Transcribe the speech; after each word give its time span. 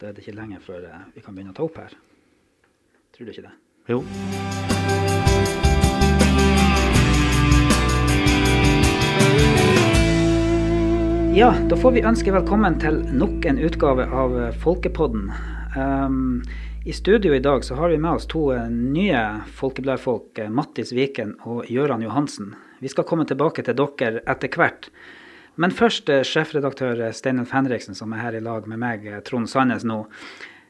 da 0.00 0.08
er 0.08 0.14
det 0.14 0.24
ikke 0.24 0.36
lenge 0.36 0.60
før 0.62 0.86
eh, 0.88 1.06
vi 1.14 1.22
kan 1.22 1.36
begynne 1.36 1.54
å 1.54 1.56
ta 1.56 1.66
opp 1.66 1.78
her. 1.78 1.94
Tror 3.14 3.28
du 3.28 3.32
ikke 3.34 3.46
det? 3.46 3.54
Jo. 3.90 4.00
Ja, 11.34 11.50
da 11.70 11.76
får 11.78 11.96
vi 11.96 12.04
ønske 12.06 12.30
velkommen 12.34 12.76
til 12.82 13.00
nok 13.14 13.46
en 13.50 13.58
utgave 13.58 14.06
av 14.06 14.36
eh, 14.38 14.52
Folkepodden. 14.62 15.30
Um, 15.74 16.42
I 16.86 16.94
studio 16.94 17.34
i 17.34 17.42
dag 17.42 17.64
så 17.66 17.74
har 17.78 17.90
vi 17.90 17.98
med 17.98 18.20
oss 18.20 18.28
to 18.30 18.48
eh, 18.54 18.68
nye 18.70 19.22
folkebladfolk, 19.58 20.42
Mattis 20.50 20.94
Viken 20.94 21.36
og 21.42 21.66
Gøran 21.70 22.02
Johansen. 22.06 22.54
Vi 22.82 22.90
skal 22.90 23.06
komme 23.08 23.26
tilbake 23.26 23.62
til 23.66 23.78
dere 23.78 24.22
etter 24.26 24.58
hvert. 24.58 24.90
Men 25.60 25.74
først 25.74 26.10
eh, 26.10 26.24
sjefredaktør 26.26 27.02
Steinulf 27.14 27.52
Henriksen, 27.54 27.94
som 27.98 28.12
er 28.14 28.24
her 28.24 28.38
i 28.38 28.42
lag 28.44 28.66
med 28.70 28.80
meg, 28.82 29.06
eh, 29.06 29.22
Trond 29.26 29.50
Sandnes 29.50 29.86
nå. 29.86 30.04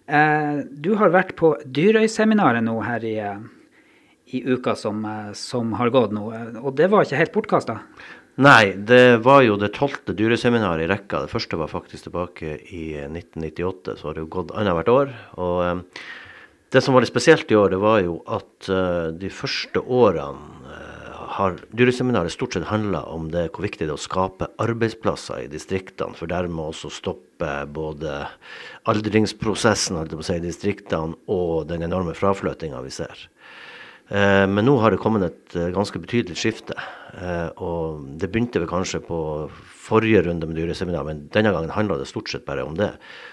Eh, 0.07 0.65
du 0.69 0.95
har 1.01 1.15
vært 1.15 1.33
på 1.41 1.55
Dyrøyseminaret 1.65 2.65
nå 2.65 2.77
her 2.85 3.07
i, 3.09 3.15
eh, 3.25 3.39
i 4.37 4.43
uka 4.45 4.75
som, 4.77 5.05
eh, 5.05 5.33
som 5.33 5.73
har 5.81 5.91
gått 5.95 6.13
nå, 6.13 6.27
eh, 6.35 6.61
og 6.61 6.77
det 6.77 6.91
var 6.93 7.05
ikke 7.05 7.23
helt 7.23 7.33
bortkasta? 7.33 7.81
Nei, 8.35 8.75
det 8.75 9.23
var 9.23 9.45
jo 9.47 9.55
det 9.57 9.71
tolvte 9.77 10.11
dyreseminaret 10.19 10.83
i 10.83 10.91
rekka. 10.91 11.23
Det 11.23 11.31
første 11.31 11.57
var 11.57 11.71
faktisk 11.71 12.09
tilbake 12.09 12.57
i 12.75 12.99
1998, 13.07 13.95
så 13.95 14.09
har 14.09 14.17
det 14.17 14.25
jo 14.25 14.33
gått 14.41 14.51
annethvert 14.59 14.91
år. 14.91 15.13
Og 15.39 15.59
eh, 15.63 16.03
det 16.75 16.83
som 16.83 16.97
var 16.97 17.05
litt 17.05 17.13
spesielt 17.13 17.51
i 17.55 17.55
år, 17.55 17.71
det 17.71 17.79
var 17.79 18.01
jo 18.03 18.19
at 18.27 18.69
eh, 18.69 19.13
de 19.15 19.31
første 19.31 19.79
årene 19.79 20.35
eh, 20.35 20.54
har 21.35 21.57
dyreseminaret 21.75 22.33
stort 22.33 22.55
sett 22.55 22.69
handla 22.71 23.03
om 23.11 23.29
det, 23.33 23.49
hvor 23.55 23.67
viktig 23.67 23.87
det 23.87 23.91
er 23.91 23.99
å 23.99 24.01
skape 24.01 24.51
arbeidsplasser 24.63 25.45
i 25.45 25.51
distriktene, 25.51 26.15
for 26.15 26.31
dermed 26.31 26.71
også 26.71 26.93
stoppe 26.95 27.53
både 27.75 28.25
aldringsprosessen 28.91 29.99
i 29.99 30.43
distriktene 30.45 31.19
og 31.27 31.67
den 31.71 31.83
enorme 31.87 32.15
fraflyttinga 32.15 32.83
vi 32.85 32.93
ser. 32.95 33.29
Eh, 34.09 34.47
Men 34.47 34.67
nå 34.69 34.77
har 34.83 34.93
det 34.93 35.01
kommet 35.01 35.25
et 35.25 35.57
eh, 35.57 35.73
ganske 35.73 35.99
betydelig 35.99 36.37
skifte. 36.37 36.77
Eh, 37.17 37.49
Og 37.57 38.05
det 38.21 38.29
begynte 38.31 38.61
vel 38.61 38.69
kanskje 38.69 39.01
på 39.01 39.51
forrige 39.85 40.23
runde 40.27 40.47
med 40.47 40.57
dyreseminar, 40.57 41.05
men 41.05 41.27
denne 41.33 41.53
gangen 41.53 41.73
handla 41.73 41.99
det 41.99 42.09
stort 42.09 42.29
sett 42.29 42.45
bare 42.45 42.65
om 42.65 42.77
det. 42.77 42.93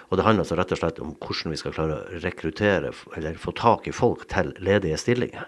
Og 0.09 0.17
det 0.17 0.25
handler 0.25 0.43
altså 0.45 0.57
rett 0.59 0.71
og 0.71 0.79
slett 0.79 0.99
om 1.03 1.13
hvordan 1.19 1.51
vi 1.51 1.59
skal 1.59 1.75
klare 1.75 1.99
å 1.99 2.23
rekruttere, 2.23 2.91
eller 3.15 3.39
få 3.39 3.53
tak 3.55 3.87
i 3.87 3.95
folk 3.95 4.27
til 4.31 4.55
ledige 4.59 4.97
stillinger. 4.99 5.47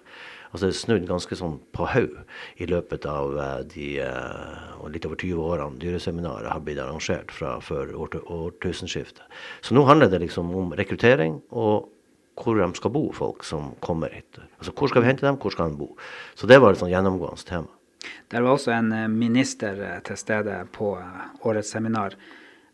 Altså 0.53 0.67
det 0.67 0.73
er 0.75 0.77
snudd 0.77 1.05
ganske 1.09 1.35
sånn 1.37 1.55
på 1.73 1.87
haug 1.89 2.13
i 2.61 2.67
løpet 2.69 3.07
av 3.09 3.33
eh, 3.41 3.61
de 3.73 3.87
eh, 4.05 4.83
litt 4.93 5.07
over 5.09 5.17
20 5.17 5.39
årene 5.41 5.81
dyreseminaret 5.81 6.51
har 6.51 6.61
blitt 6.61 6.81
arrangert 6.83 7.33
fra 7.33 7.55
før 7.63 7.95
årtusenskiftet. 7.97 9.25
Så 9.65 9.73
nå 9.73 9.85
handler 9.89 10.11
det 10.13 10.21
liksom 10.27 10.53
om 10.53 10.75
rekruttering 10.77 11.39
og 11.49 11.89
hvor 12.37 12.57
de 12.57 12.67
skal 12.77 12.93
bo, 12.93 13.07
folk 13.13 13.45
som 13.45 13.71
kommer 13.81 14.13
hit. 14.13 14.37
Altså 14.59 14.73
hvor 14.77 14.89
skal 14.89 15.03
vi 15.03 15.09
hente 15.09 15.25
dem, 15.25 15.39
hvor 15.41 15.53
skal 15.53 15.73
de 15.73 15.79
bo. 15.81 15.89
Så 16.37 16.49
det 16.49 16.61
var 16.61 16.73
et 16.73 16.81
sånn 16.81 16.93
gjennomgående 16.93 17.49
tema. 17.49 17.69
Der 18.29 18.45
var 18.45 18.53
også 18.53 18.75
en 18.77 18.93
eh, 18.93 19.09
minister 19.09 19.81
til 20.05 20.21
stede 20.21 20.61
på 20.77 20.93
årets 21.41 21.73
seminar. 21.73 22.13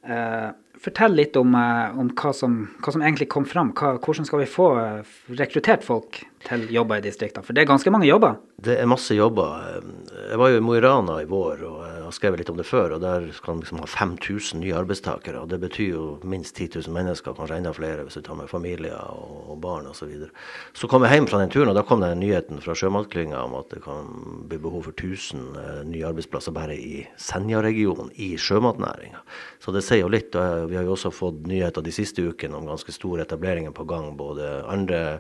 Eh, 0.10 0.50
fortell 0.80 1.14
litt 1.14 1.36
om, 1.36 1.54
uh, 1.54 2.00
om 2.00 2.08
hva, 2.18 2.32
som, 2.34 2.54
hva 2.80 2.94
som 2.96 3.04
egentlig 3.04 3.28
kom 3.32 3.46
fram. 3.48 3.74
Hva, 3.78 3.98
hvordan 4.00 4.28
skal 4.28 4.42
vi 4.42 4.48
få 4.50 4.70
uh, 4.80 5.18
rekruttert 5.38 5.84
folk 5.86 6.22
til 6.48 6.64
jobber 6.72 7.02
i 7.02 7.06
distriktene? 7.06 7.46
For 7.46 7.56
det 7.56 7.66
er 7.66 7.70
ganske 7.70 7.92
mange 7.94 8.08
jobber. 8.08 8.40
Det 8.56 8.78
er 8.80 8.90
masse 8.90 9.18
jobber. 9.18 9.84
Jeg 10.32 10.40
var 10.40 10.54
jo 10.54 10.62
i 10.62 10.64
Mo 10.64 10.78
i 10.78 10.84
Rana 10.84 11.20
i 11.22 11.28
vår 11.30 11.66
og 11.68 11.82
har 12.10 12.16
skrevet 12.16 12.42
litt 12.42 12.50
om 12.50 12.58
det 12.58 12.66
før. 12.68 12.96
og 12.96 13.02
Der 13.02 13.30
skal 13.36 13.56
man 13.56 13.62
liksom 13.64 13.82
ha 13.84 13.88
5000 13.88 14.60
nye 14.64 14.76
arbeidstakere. 14.76 15.42
og 15.42 15.50
Det 15.50 15.60
betyr 15.62 15.90
jo 15.94 16.20
minst 16.24 16.56
10 16.56 16.70
000 16.88 16.94
mennesker, 16.94 17.34
kanskje 17.38 17.58
enda 17.58 17.74
flere 17.74 18.04
hvis 18.04 18.18
du 18.18 18.22
tar 18.22 18.36
med 18.36 18.50
familier 18.50 18.98
og, 18.98 19.52
og 19.54 19.62
barn 19.62 19.88
osv. 19.88 20.00
Så, 20.00 20.08
videre. 20.08 20.30
så 20.74 20.88
kom 20.88 21.04
jeg 21.04 21.14
hjem 21.14 21.28
fra 21.28 21.40
den 21.42 21.52
turen, 21.52 21.70
og 21.70 21.76
da 21.76 21.84
kom 21.84 22.00
den 22.02 22.22
nyheten 22.24 22.62
fra 22.64 22.74
sjømatklynga 22.74 23.42
om 23.44 23.58
at 23.60 23.70
det 23.70 23.82
kan 23.84 24.08
bli 24.50 24.58
behov 24.58 24.88
for 24.88 24.96
1000 24.96 25.58
eh, 25.60 25.82
nye 25.86 26.08
arbeidsplasser 26.08 26.56
bare 26.56 26.78
i 26.78 27.04
Senja-regionen, 27.20 28.10
i 28.16 28.32
sjømatnæringa. 28.40 29.22
Så 29.60 29.76
det 29.76 29.84
sier 29.84 30.06
jo 30.06 30.14
litt. 30.14 30.36
og 30.36 30.70
Vi 30.72 30.80
har 30.80 30.88
jo 30.88 30.96
også 30.96 31.12
fått 31.14 31.46
nyheter 31.48 31.86
de 31.86 31.94
siste 31.94 32.24
ukene 32.24 32.58
om 32.58 32.70
ganske 32.70 32.96
store 32.96 33.28
etableringer 33.28 33.76
på 33.76 33.86
gang. 33.86 34.16
Både 34.18 34.64
andre 34.66 35.20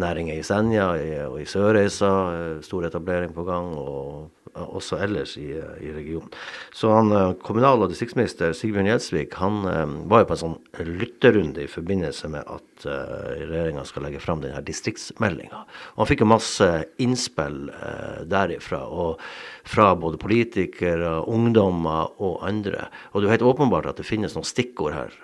næringer 0.00 0.38
i 0.38 0.46
Senja 0.46 0.92
og 1.28 1.40
i 1.42 1.48
Sørreisa, 1.50 2.12
eh, 2.32 2.62
stor 2.62 2.86
etablering 2.88 3.34
på 3.34 3.44
gang. 3.44 3.74
og 3.76 4.30
også 4.54 4.96
ellers 5.02 5.36
i, 5.36 5.50
eh, 5.50 5.88
i 5.88 5.92
regionen. 5.92 6.21
Så 6.72 6.90
han 6.94 7.12
eh, 7.12 7.32
kommunal- 7.44 7.84
og 7.84 7.90
distriktsminister 7.92 8.54
Sigbjørn 8.56 8.88
Gjelsvik 8.88 9.36
han 9.40 9.58
eh, 9.68 9.94
var 10.10 10.22
jo 10.22 10.28
på 10.30 10.36
en 10.36 10.42
sånn 10.42 10.56
lytterunde 11.02 11.64
i 11.64 11.70
forbindelse 11.70 12.30
med 12.32 12.48
at 12.48 12.86
uh, 12.88 13.34
regjeringa 13.38 13.84
skal 13.86 14.06
legge 14.06 14.22
fram 14.22 14.40
denne 14.42 14.62
distriktsmeldinga. 14.66 15.60
Han 15.98 16.08
fikk 16.08 16.24
jo 16.24 16.30
masse 16.32 16.68
innspill 17.02 17.68
eh, 17.74 18.22
derifra, 18.30 18.80
og 18.88 19.20
fra 19.68 19.92
både 19.98 20.18
politikere, 20.22 21.18
ungdommer 21.30 22.16
og 22.22 22.40
andre. 22.46 22.88
Og 23.12 23.22
det 23.22 23.28
er 23.28 23.36
helt 23.36 23.46
åpenbart 23.52 23.92
at 23.92 24.00
det 24.00 24.08
finnes 24.08 24.34
noen 24.34 24.48
stikkord 24.48 24.96
her. 24.96 25.14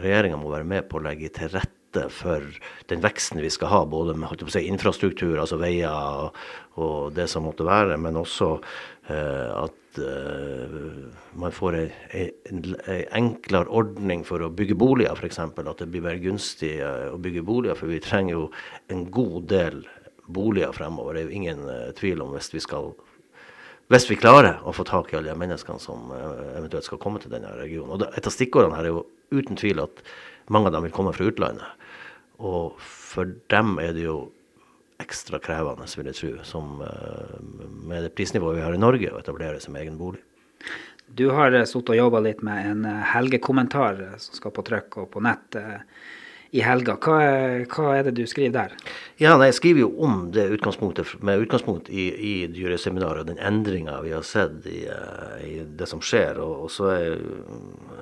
Regjeringa 0.00 0.40
må 0.40 0.54
være 0.54 0.68
med 0.68 0.88
på 0.88 1.00
å 1.00 1.04
legge 1.04 1.28
til 1.36 1.52
rette 1.52 1.79
for 2.14 2.44
den 2.90 3.02
veksten 3.02 3.40
vi 3.42 3.50
skal 3.50 3.70
ha, 3.72 3.82
både 3.88 4.14
med 4.18 4.44
si, 4.52 4.62
infrastruktur, 4.68 5.38
altså 5.40 5.58
veier 5.60 5.90
og, 5.90 6.40
og 6.80 7.12
det 7.16 7.28
som 7.30 7.46
måtte 7.48 7.66
være, 7.66 7.98
men 8.00 8.18
også 8.20 8.50
eh, 9.10 9.50
at 9.64 10.00
eh, 10.02 10.76
man 11.40 11.54
får 11.54 11.78
en, 11.80 12.70
enklere 13.18 13.68
ordning 13.68 14.24
for 14.28 14.42
å 14.44 14.52
bygge 14.54 14.78
boliger, 14.78 15.16
f.eks. 15.16 15.40
At 15.42 15.82
det 15.82 15.90
blir 15.90 16.06
mer 16.06 16.20
gunstig 16.22 16.76
eh, 16.78 17.08
å 17.10 17.20
bygge 17.20 17.44
boliger, 17.46 17.78
for 17.78 17.90
vi 17.92 18.02
trenger 18.04 18.36
jo 18.36 18.48
en 18.92 19.06
god 19.10 19.48
del 19.50 19.82
boliger 20.30 20.72
fremover. 20.72 21.16
Det 21.16 21.24
er 21.24 21.30
jo 21.30 21.38
ingen 21.42 21.68
eh, 21.68 21.86
tvil 21.98 22.22
om 22.24 22.34
hvis 22.36 22.52
vi 22.54 22.62
skal 22.64 22.92
hvis 23.90 24.06
vi 24.06 24.14
klarer 24.14 24.60
å 24.62 24.70
få 24.70 24.84
tak 24.86 25.08
i 25.10 25.16
alle 25.18 25.32
de 25.32 25.38
menneskene 25.40 25.82
som 25.82 26.12
eh, 26.14 26.58
eventuelt 26.60 26.86
skal 26.86 27.00
komme 27.02 27.22
til 27.22 27.32
denne 27.32 27.50
regionen. 27.58 27.96
Og 27.96 28.04
Et 28.14 28.26
av 28.26 28.34
stikkordene 28.34 28.76
her 28.78 28.86
er 28.86 28.94
jo 28.94 29.06
uten 29.34 29.58
tvil 29.58 29.82
at 29.82 30.02
mange 30.50 30.70
av 30.70 30.76
dem 30.76 30.86
vil 30.88 30.94
komme 30.94 31.14
fra 31.16 31.30
utlandet. 31.30 31.86
Og 32.40 32.76
for 32.82 33.30
dem 33.52 33.78
er 33.82 33.94
det 33.96 34.06
jo 34.06 34.18
ekstra 35.00 35.40
krevende, 35.40 35.88
vil 35.96 36.10
jeg 36.10 36.18
tro, 36.18 36.32
som, 36.44 36.80
eh, 36.84 37.36
med 37.88 38.04
det 38.04 38.14
prisnivået 38.14 38.58
vi 38.58 38.64
har 38.66 38.76
i 38.76 38.80
Norge, 38.80 39.12
å 39.12 39.20
etablere 39.22 39.60
som 39.60 39.76
egen 39.80 39.96
bolig. 39.96 40.20
Du 41.10 41.30
har 41.34 41.54
uh, 41.54 41.64
sittet 41.66 41.94
og 41.94 41.98
jobba 41.98 42.22
litt 42.22 42.42
med 42.46 42.66
en 42.70 42.84
eh, 42.86 43.06
helgekommentar 43.14 44.02
eh, 44.04 44.16
som 44.22 44.36
skal 44.38 44.54
på 44.54 44.64
trykk 44.66 45.00
og 45.02 45.08
på 45.14 45.22
nett 45.24 45.56
eh, 45.58 45.80
i 46.50 46.62
helga. 46.64 46.96
Hva, 46.98 47.18
hva 47.70 47.92
er 47.94 48.08
det 48.08 48.16
du 48.18 48.24
skriver 48.28 48.54
der? 48.56 48.74
Ja, 49.20 49.36
nei, 49.38 49.50
Jeg 49.50 49.58
skriver 49.60 49.84
jo 49.84 49.90
om 50.02 50.16
det 50.34 50.48
utgangspunktet, 50.56 51.12
med 51.22 51.44
utgangspunkt 51.44 51.90
i, 51.92 52.08
i 52.10 52.34
dyreseminaret 52.50 53.22
og 53.22 53.30
den 53.30 53.38
endringa 53.38 54.00
vi 54.04 54.14
har 54.16 54.26
sett 54.26 54.66
i, 54.66 54.82
eh, 54.90 55.36
i 55.46 55.54
det 55.78 55.88
som 55.90 56.02
skjer. 56.02 56.40
Og, 56.42 56.66
og 56.66 56.74
så 56.74 56.90
er 56.96 57.18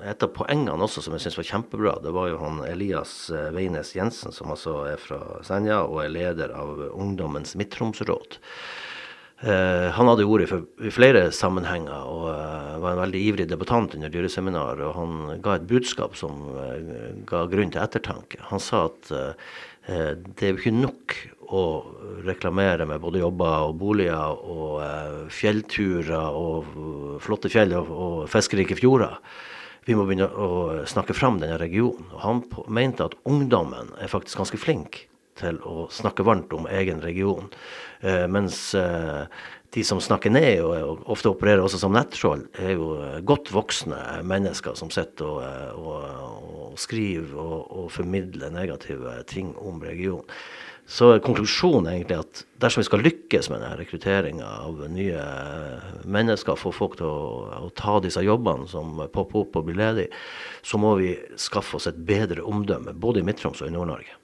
et 0.08 0.24
av 0.24 0.32
poengene 0.36 0.88
også 0.88 1.04
som 1.04 1.16
jeg 1.16 1.26
syns 1.26 1.38
var 1.40 1.50
kjempebra, 1.50 1.96
det 2.04 2.14
var 2.16 2.32
jo 2.32 2.40
han 2.40 2.62
Elias 2.68 3.14
eh, 3.34 3.50
Veines 3.56 3.94
Jensen, 3.96 4.32
som 4.34 4.54
altså 4.54 4.80
er 4.94 5.02
fra 5.02 5.22
Senja 5.46 5.82
og 5.84 6.02
er 6.04 6.14
leder 6.14 6.54
av 6.56 6.88
Ungdommens 6.94 7.56
Midt-Tromsråd. 7.58 8.40
Eh, 9.40 9.90
han 9.94 10.08
hadde 10.10 10.24
ordet 10.26 10.50
i 10.82 10.90
flere 10.90 11.28
sammenhenger 11.30 12.06
og 12.10 12.24
eh, 12.32 12.78
var 12.82 12.96
en 12.96 13.02
veldig 13.04 13.20
ivrig 13.22 13.44
debattant 13.46 13.94
under 13.94 14.10
dyreseminaret. 14.10 14.82
Og 14.82 14.96
han 14.96 15.42
ga 15.44 15.54
et 15.54 15.68
budskap 15.70 16.16
som 16.18 16.42
eh, 16.58 17.12
ga 17.28 17.44
grunn 17.50 17.70
til 17.70 17.84
ettertanke. 17.84 18.42
Han 18.50 18.62
sa 18.62 18.88
at 18.90 19.12
det 19.88 20.44
er 20.44 20.58
ikke 20.58 20.74
nok 20.74 21.14
å 21.48 21.60
reklamere 22.26 22.84
med 22.84 23.00
både 23.00 23.22
jobber 23.22 23.70
og 23.70 23.78
boliger 23.80 24.42
og 24.52 25.30
fjellturer 25.32 26.36
og 26.36 27.16
flotte 27.24 27.48
fjell 27.48 27.72
og 27.78 28.26
fiskerike 28.28 28.76
fjorder. 28.76 29.16
Vi 29.88 29.96
må 29.96 30.04
begynne 30.04 30.28
å 30.28 30.84
snakke 30.84 31.16
fram 31.16 31.38
denne 31.40 31.56
regionen. 31.62 32.04
Og 32.12 32.20
han 32.20 32.42
mente 32.68 33.06
at 33.08 33.16
ungdommen 33.24 33.94
er 33.96 34.12
faktisk 34.12 34.42
ganske 34.42 34.60
flink 34.60 35.06
til 35.40 35.60
å 35.66 35.86
snakke 35.92 36.26
varmt 36.26 36.52
om 36.56 36.68
egen 36.70 37.02
region. 37.04 37.48
Eh, 38.00 38.26
mens 38.30 38.74
eh, 38.78 39.24
de 39.74 39.84
som 39.84 40.00
snakker 40.00 40.32
ned, 40.32 40.62
og, 40.64 41.02
ofte 41.10 41.32
opererer 41.32 41.64
også 41.64 41.80
som 41.82 41.94
nettskjold, 41.96 42.46
er 42.62 42.76
jo 42.76 42.92
godt 43.28 43.52
voksne 43.54 44.22
mennesker 44.28 44.78
som 44.78 44.92
sitter 44.94 45.28
og, 45.28 45.42
eh, 45.44 45.76
og, 45.76 46.64
og 46.68 46.80
skriver 46.80 47.36
og, 47.36 47.58
og 47.82 47.92
formidler 47.92 48.54
negative 48.54 49.20
ting 49.30 49.54
om 49.58 49.82
regionen. 49.84 50.26
Så 50.88 51.10
konklusjonen 51.20 51.84
er 51.90 51.98
egentlig 51.98 52.16
at 52.16 52.38
dersom 52.62 52.80
vi 52.80 52.86
skal 52.86 53.02
lykkes 53.04 53.50
med 53.52 53.64
rekrutteringa 53.76 54.46
av 54.64 54.78
nye 54.88 55.24
mennesker, 56.08 56.56
få 56.56 56.72
folk 56.72 56.96
til 56.96 57.10
å, 57.10 57.66
å 57.66 57.68
ta 57.76 57.98
disse 58.00 58.22
jobbene 58.24 58.64
som 58.72 59.02
popper 59.12 59.42
opp 59.42 59.58
og 59.60 59.66
blir 59.68 59.76
ledige, 59.76 60.08
så 60.64 60.80
må 60.80 60.94
vi 60.96 61.12
skaffe 61.36 61.76
oss 61.76 61.90
et 61.90 62.00
bedre 62.08 62.40
omdømme, 62.40 62.96
både 62.96 63.20
i 63.20 63.28
Midt-Troms 63.28 63.60
og 63.60 63.68
i 63.68 63.76
Nord-Norge. 63.76 64.16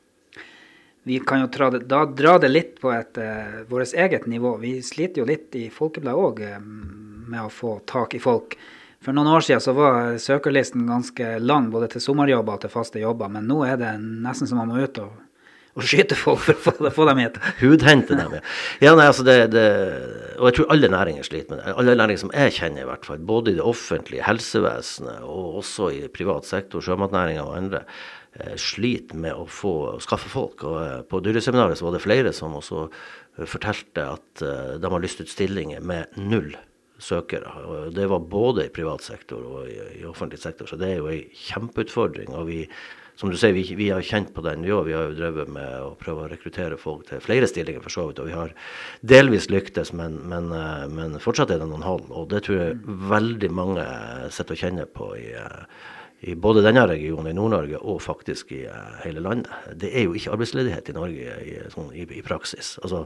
Vi 1.05 1.19
kan 1.21 1.43
jo 1.43 1.51
dra 1.53 1.69
det, 1.71 1.83
da 1.91 2.05
dra 2.09 2.39
det 2.41 2.49
litt 2.49 2.79
på 2.81 2.93
et 2.95 3.21
uh, 3.21 3.61
vårt 3.69 3.93
eget 3.93 4.25
nivå. 4.31 4.57
Vi 4.63 4.79
sliter 4.83 5.21
jo 5.21 5.29
litt 5.29 5.53
i 5.61 5.67
Folkebladet 5.73 6.29
òg 6.29 6.41
uh, 6.49 6.57
med 7.29 7.43
å 7.45 7.53
få 7.53 7.77
tak 7.89 8.17
i 8.17 8.23
folk. 8.23 8.57
For 9.05 9.13
noen 9.13 9.29
år 9.37 9.45
siden 9.45 9.61
så 9.61 9.75
var 9.77 10.17
søkerlisten 10.21 10.87
ganske 10.89 11.37
lang 11.45 11.69
både 11.73 11.91
til 11.93 12.01
sommerjobber 12.01 12.57
og 12.57 12.65
til 12.65 12.73
faste 12.73 13.03
jobber, 13.03 13.29
men 13.33 13.45
nå 13.51 13.61
er 13.69 13.77
det 13.81 13.93
nesten 14.01 14.49
som 14.49 14.63
man 14.63 14.73
må 14.73 14.81
ut 14.81 15.01
og, 15.03 15.13
og 15.77 15.85
skyte 15.85 16.17
folk 16.17 16.41
for 16.65 16.81
å 16.81 16.93
få, 16.95 17.05
dem 17.11 17.21
hit. 17.21 17.37
Hudhente 17.61 18.17
dem, 18.17 18.39
ja. 18.39 18.41
ja 18.87 18.95
nei, 18.97 19.11
altså 19.13 19.27
det, 19.29 19.37
det, 19.53 19.67
og 20.39 20.49
jeg 20.49 20.57
tror 20.57 20.73
alle 20.73 20.93
næringer 20.97 21.29
sliter 21.29 21.53
med 21.53 21.61
det. 21.61 21.77
Alle 21.83 21.99
næringer 22.01 22.25
som 22.25 22.33
jeg 22.33 22.57
kjenner, 22.57 22.87
i 22.87 22.89
hvert 22.95 23.09
fall. 23.11 23.21
Både 23.29 23.53
i 23.53 23.59
det 23.59 23.69
offentlige 23.75 24.25
helsevesenet 24.25 25.29
og 25.29 25.61
også 25.61 25.93
i 25.93 26.01
privat 26.09 26.49
sektor, 26.49 26.85
sjømatnæringa 26.89 27.45
og 27.45 27.59
andre, 27.61 27.85
eh, 27.85 28.24
sliter 28.59 29.19
med 29.21 29.37
å 29.37 29.47
få 29.47 29.75
skaffe 30.03 30.31
folk. 30.33 30.65
Og 30.67 30.79
eh, 30.83 31.01
på 31.09 31.23
dyreseminaret 31.25 31.79
så 31.79 31.89
var 31.89 31.97
det 31.97 32.05
flere 32.05 32.35
som 32.35 32.57
også 32.59 32.87
eh, 32.89 33.47
fortalte 33.47 34.09
at 34.17 34.45
eh, 34.45 34.75
de 34.83 34.91
har 34.91 35.05
lyst 35.05 35.23
ut 35.23 35.31
stillinger 35.31 35.85
med 35.85 36.19
null 36.19 36.53
søkere. 36.99 37.55
Og 37.63 37.95
det 37.95 38.09
var 38.11 38.27
både 38.31 38.67
i 38.67 38.75
privat 38.75 39.05
sektor 39.05 39.43
og 39.43 39.71
i, 39.71 39.79
i 40.01 40.05
offentlig 40.09 40.41
sektor, 40.43 40.71
så 40.71 40.79
det 40.81 40.93
er 40.93 41.01
jo 41.01 41.11
ei 41.13 41.25
kjempeutfordring. 41.47 42.35
og 42.35 42.51
vi 42.51 42.63
som 43.17 43.31
du 43.31 43.37
sier, 43.39 43.55
vi, 43.55 43.63
vi 43.79 43.91
har 43.95 44.03
kjent 44.03 44.33
på 44.35 44.43
den, 44.43 44.65
jo. 44.67 44.81
Vi 44.87 44.95
har 44.95 45.07
jo 45.07 45.15
drevet 45.15 45.51
med 45.55 45.71
å 45.85 45.93
prøve 45.99 46.25
å 46.25 46.31
rekruttere 46.33 46.79
folk 46.81 47.05
til 47.07 47.23
flere 47.23 47.47
stillinger, 47.47 47.83
for 47.85 47.95
så 47.95 48.09
vidt. 48.09 48.19
Og 48.19 48.27
vi 48.27 48.35
har 48.35 48.55
delvis 49.07 49.47
lyktes, 49.55 49.93
men, 49.95 50.17
men, 50.31 50.51
eh, 50.51 50.87
men 50.91 51.15
fortsatt 51.23 51.53
er 51.55 51.63
det 51.63 51.69
noen 51.71 51.87
hold. 51.87 52.09
Og 52.11 52.27
det 52.33 52.43
tror 52.47 52.59
jeg 52.59 52.97
veldig 53.15 53.53
mange 53.55 53.85
sitter 54.35 54.57
og 54.57 54.65
kjenner 54.65 54.91
på 54.91 55.13
i, 55.21 55.29
eh, 55.39 55.85
i 56.25 56.35
både 56.35 56.63
denne 56.65 56.87
regionen 56.89 57.29
i 57.31 57.37
Nord-Norge 57.37 57.81
og 57.83 58.01
faktisk 58.05 58.53
i 58.57 58.63
uh, 58.65 58.95
hele 59.05 59.23
landet. 59.25 59.53
Det 59.81 59.91
er 59.93 60.07
jo 60.07 60.17
ikke 60.17 60.33
arbeidsledighet 60.37 60.89
i 60.89 60.97
Norge 60.97 61.37
i, 61.45 61.59
sånn, 61.73 61.91
i, 61.93 62.07
i 62.09 62.23
praksis. 62.25 62.75
Altså, 62.83 63.05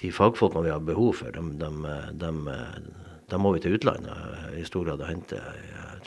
De 0.00 0.10
fagfolkene 0.14 0.66
vi 0.66 0.72
har 0.74 0.82
behov 0.82 1.20
for, 1.20 1.34
dem, 1.34 1.52
dem, 1.60 1.84
dem, 2.18 2.48
da 3.30 3.38
må 3.38 3.54
vi 3.54 3.62
til 3.62 3.76
utlandet 3.76 4.56
i 4.58 4.64
stor 4.66 4.88
grad 4.88 5.02
og 5.04 5.10
hente, 5.10 5.38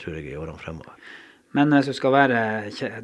tror 0.00 0.18
jeg, 0.18 0.26
i 0.28 0.36
årene 0.36 0.60
fremover. 0.60 0.96
Men 1.56 1.72
hvis 1.72 1.88
du 1.88 1.96
skal 1.96 2.12
være, 2.12 2.40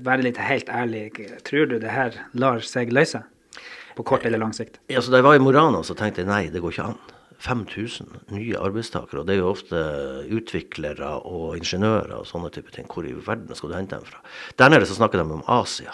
være 0.04 0.26
litt 0.26 0.40
helt 0.44 0.68
ærlig, 0.68 1.06
tror 1.48 1.70
du 1.70 1.78
det 1.80 1.92
her 1.92 2.18
lar 2.36 2.60
seg 2.64 2.92
løse? 2.92 3.22
På 3.96 4.04
kort 4.04 4.26
eller 4.26 4.42
lang 4.42 4.52
sikt? 4.52 4.80
Ja, 4.90 5.00
så 5.00 5.12
Da 5.12 5.20
jeg 5.20 5.28
var 5.28 5.38
i 5.38 5.42
Morana, 5.42 5.82
så 5.86 5.94
tenkte 5.94 6.24
jeg 6.24 6.28
nei, 6.28 6.48
det 6.52 6.60
går 6.60 6.74
ikke 6.74 6.88
an. 6.92 7.13
5000 7.44 8.32
nye 8.32 8.56
arbeidstakere, 8.60 9.20
og 9.20 9.28
det 9.28 9.36
er 9.36 9.42
jo 9.42 9.50
ofte 9.50 9.80
utviklere 10.32 11.10
og 11.28 11.58
ingeniører 11.58 12.14
og 12.16 12.28
sånne 12.28 12.50
type 12.54 12.72
ting. 12.74 12.88
Hvor 12.88 13.06
i 13.06 13.12
verden 13.14 13.56
skal 13.56 13.72
du 13.72 13.76
hente 13.76 13.98
dem 13.98 14.08
fra? 14.08 14.22
Der 14.60 14.72
nede 14.72 14.88
så 14.88 14.96
snakker 14.96 15.20
de 15.20 15.36
om 15.38 15.44
Asia. 15.60 15.92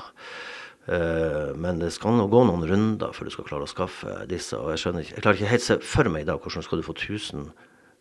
Uh, 0.91 1.53
men 1.61 1.79
det 1.79 1.93
skal 1.95 2.17
nå 2.17 2.25
gå 2.33 2.41
noen 2.49 2.65
runder 2.67 3.13
før 3.15 3.29
du 3.29 3.35
skal 3.35 3.47
klare 3.47 3.67
å 3.67 3.71
skaffe 3.71 4.15
disse. 4.31 4.57
og 4.59 4.73
Jeg 4.73 4.83
skjønner 4.83 5.05
ikke, 5.05 5.17
jeg 5.19 5.25
klarer 5.27 5.39
ikke 5.39 5.51
helt 5.53 5.67
se 5.67 5.77
for 5.87 6.11
meg 6.11 6.25
i 6.25 6.31
dag 6.31 6.41
hvordan 6.41 6.67
skal 6.67 6.81
du 6.81 6.87
få 6.87 6.97
1000 6.97 7.51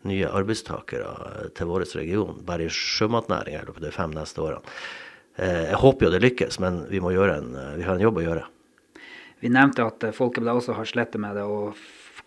nye 0.08 0.30
arbeidstakere 0.32 1.50
til 1.58 1.68
vår 1.68 1.84
region, 2.00 2.40
bare 2.48 2.70
i 2.70 2.72
sjømatnæringa 2.72 3.66
på 3.68 3.84
de 3.84 3.92
fem 3.92 4.14
neste 4.16 4.40
årene. 4.40 4.78
Eh, 5.36 5.66
jeg 5.74 5.82
håper 5.82 6.08
jo 6.08 6.12
det 6.14 6.22
lykkes, 6.24 6.60
men 6.64 6.86
vi, 6.88 7.02
må 7.04 7.12
gjøre 7.12 7.36
en, 7.42 7.50
vi 7.76 7.84
har 7.88 7.98
en 7.98 8.06
jobb 8.06 8.22
å 8.22 8.24
gjøre. 8.24 8.46
Vi 9.44 9.52
nevnte 9.52 9.86
at 9.88 10.08
Folkebladet 10.16 10.64
også 10.64 10.78
har 10.80 10.88
slettet 10.88 11.22
med 11.24 11.36
det, 11.36 11.44
og 11.48 11.76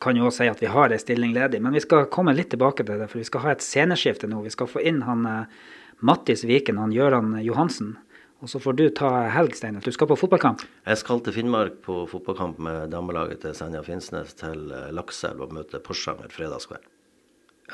kan 0.02 0.18
jo 0.18 0.28
også 0.28 0.42
si 0.42 0.50
at 0.50 0.62
vi 0.62 0.70
har 0.72 0.92
en 0.92 1.02
stilling 1.02 1.34
ledig. 1.36 1.62
Men 1.62 1.76
vi 1.76 1.82
skal 1.84 2.08
komme 2.12 2.34
litt 2.36 2.50
tilbake 2.54 2.84
til 2.84 2.98
det, 2.98 3.10
for 3.10 3.22
vi 3.22 3.28
skal 3.28 3.46
ha 3.46 3.54
et 3.54 3.64
sceneskifte 3.64 4.30
nå. 4.30 4.42
Vi 4.44 4.54
skal 4.54 4.70
få 4.70 4.82
inn 4.82 5.04
han 5.06 5.26
eh, 5.28 5.60
Mattis 6.02 6.42
Viken, 6.48 6.80
han 6.82 6.94
Gøran 6.94 7.36
Johansen. 7.46 7.94
Og 8.42 8.50
så 8.50 8.58
får 8.58 8.74
du 8.74 8.88
ta 8.90 9.10
helg, 9.30 9.54
Steinar. 9.54 9.84
Du 9.86 9.94
skal 9.94 10.10
på 10.10 10.18
fotballkamp? 10.18 10.64
Jeg 10.88 10.98
skal 10.98 11.22
til 11.22 11.36
Finnmark 11.36 11.78
på 11.86 12.02
fotballkamp 12.10 12.58
med 12.58 12.90
damelaget 12.90 13.44
til 13.46 13.54
Senja 13.54 13.84
Finnsnes 13.86 14.34
til 14.42 14.66
eh, 14.74 14.90
Lakselv 14.90 15.46
og 15.46 15.54
møte 15.54 15.78
Porsanger 15.82 16.34
fredagskveld 16.34 16.90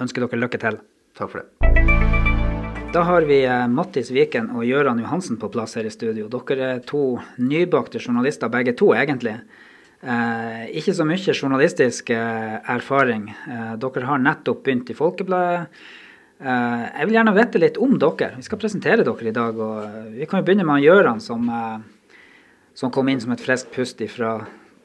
ønsker 0.02 0.25
dere 0.25 0.42
lykke 0.42 0.60
til. 0.62 0.80
Takk 1.19 1.32
for 1.32 1.42
det. 1.42 1.48
Da 2.94 3.04
har 3.04 3.26
vi 3.28 3.42
eh, 3.44 3.66
Mattis 3.69 4.10
Viken 4.14 4.50
og 4.56 4.64
Gøran 4.64 5.00
Johansen 5.02 5.38
på 5.40 5.50
plass 5.52 5.76
her 5.76 5.88
i 5.88 5.92
studio. 5.92 6.28
Dere 6.32 6.70
er 6.76 6.84
to 6.88 7.19
nybakte 7.36 8.00
journalister 8.00 8.50
begge 8.52 8.72
to, 8.78 8.94
egentlig. 8.96 9.36
Eh, 9.98 10.68
ikke 10.78 10.94
så 10.94 11.06
mye 11.06 11.34
journalistisk 11.34 12.12
eh, 12.14 12.58
erfaring. 12.70 13.32
Eh, 13.50 13.72
dere 13.82 14.06
har 14.06 14.20
nettopp 14.22 14.62
begynt 14.66 14.92
i 14.92 14.96
Folkebladet. 14.98 15.64
Eh, 16.38 16.84
jeg 17.00 17.08
vil 17.08 17.16
gjerne 17.18 17.34
vite 17.34 17.62
litt 17.62 17.80
om 17.82 17.96
dere. 17.98 18.36
Vi 18.36 18.46
skal 18.46 18.60
presentere 18.62 19.06
dere 19.06 19.30
i 19.30 19.34
dag. 19.34 19.58
og 19.58 19.80
eh, 19.82 20.12
Vi 20.20 20.28
kan 20.30 20.40
jo 20.40 20.46
begynne 20.46 20.66
med 20.68 20.84
Gøran, 20.86 21.22
som, 21.24 21.50
som 22.78 22.94
kom 22.94 23.10
inn 23.10 23.20
som 23.24 23.34
et 23.34 23.42
friskt 23.42 23.74
pust 23.74 24.04
fra 24.14 24.36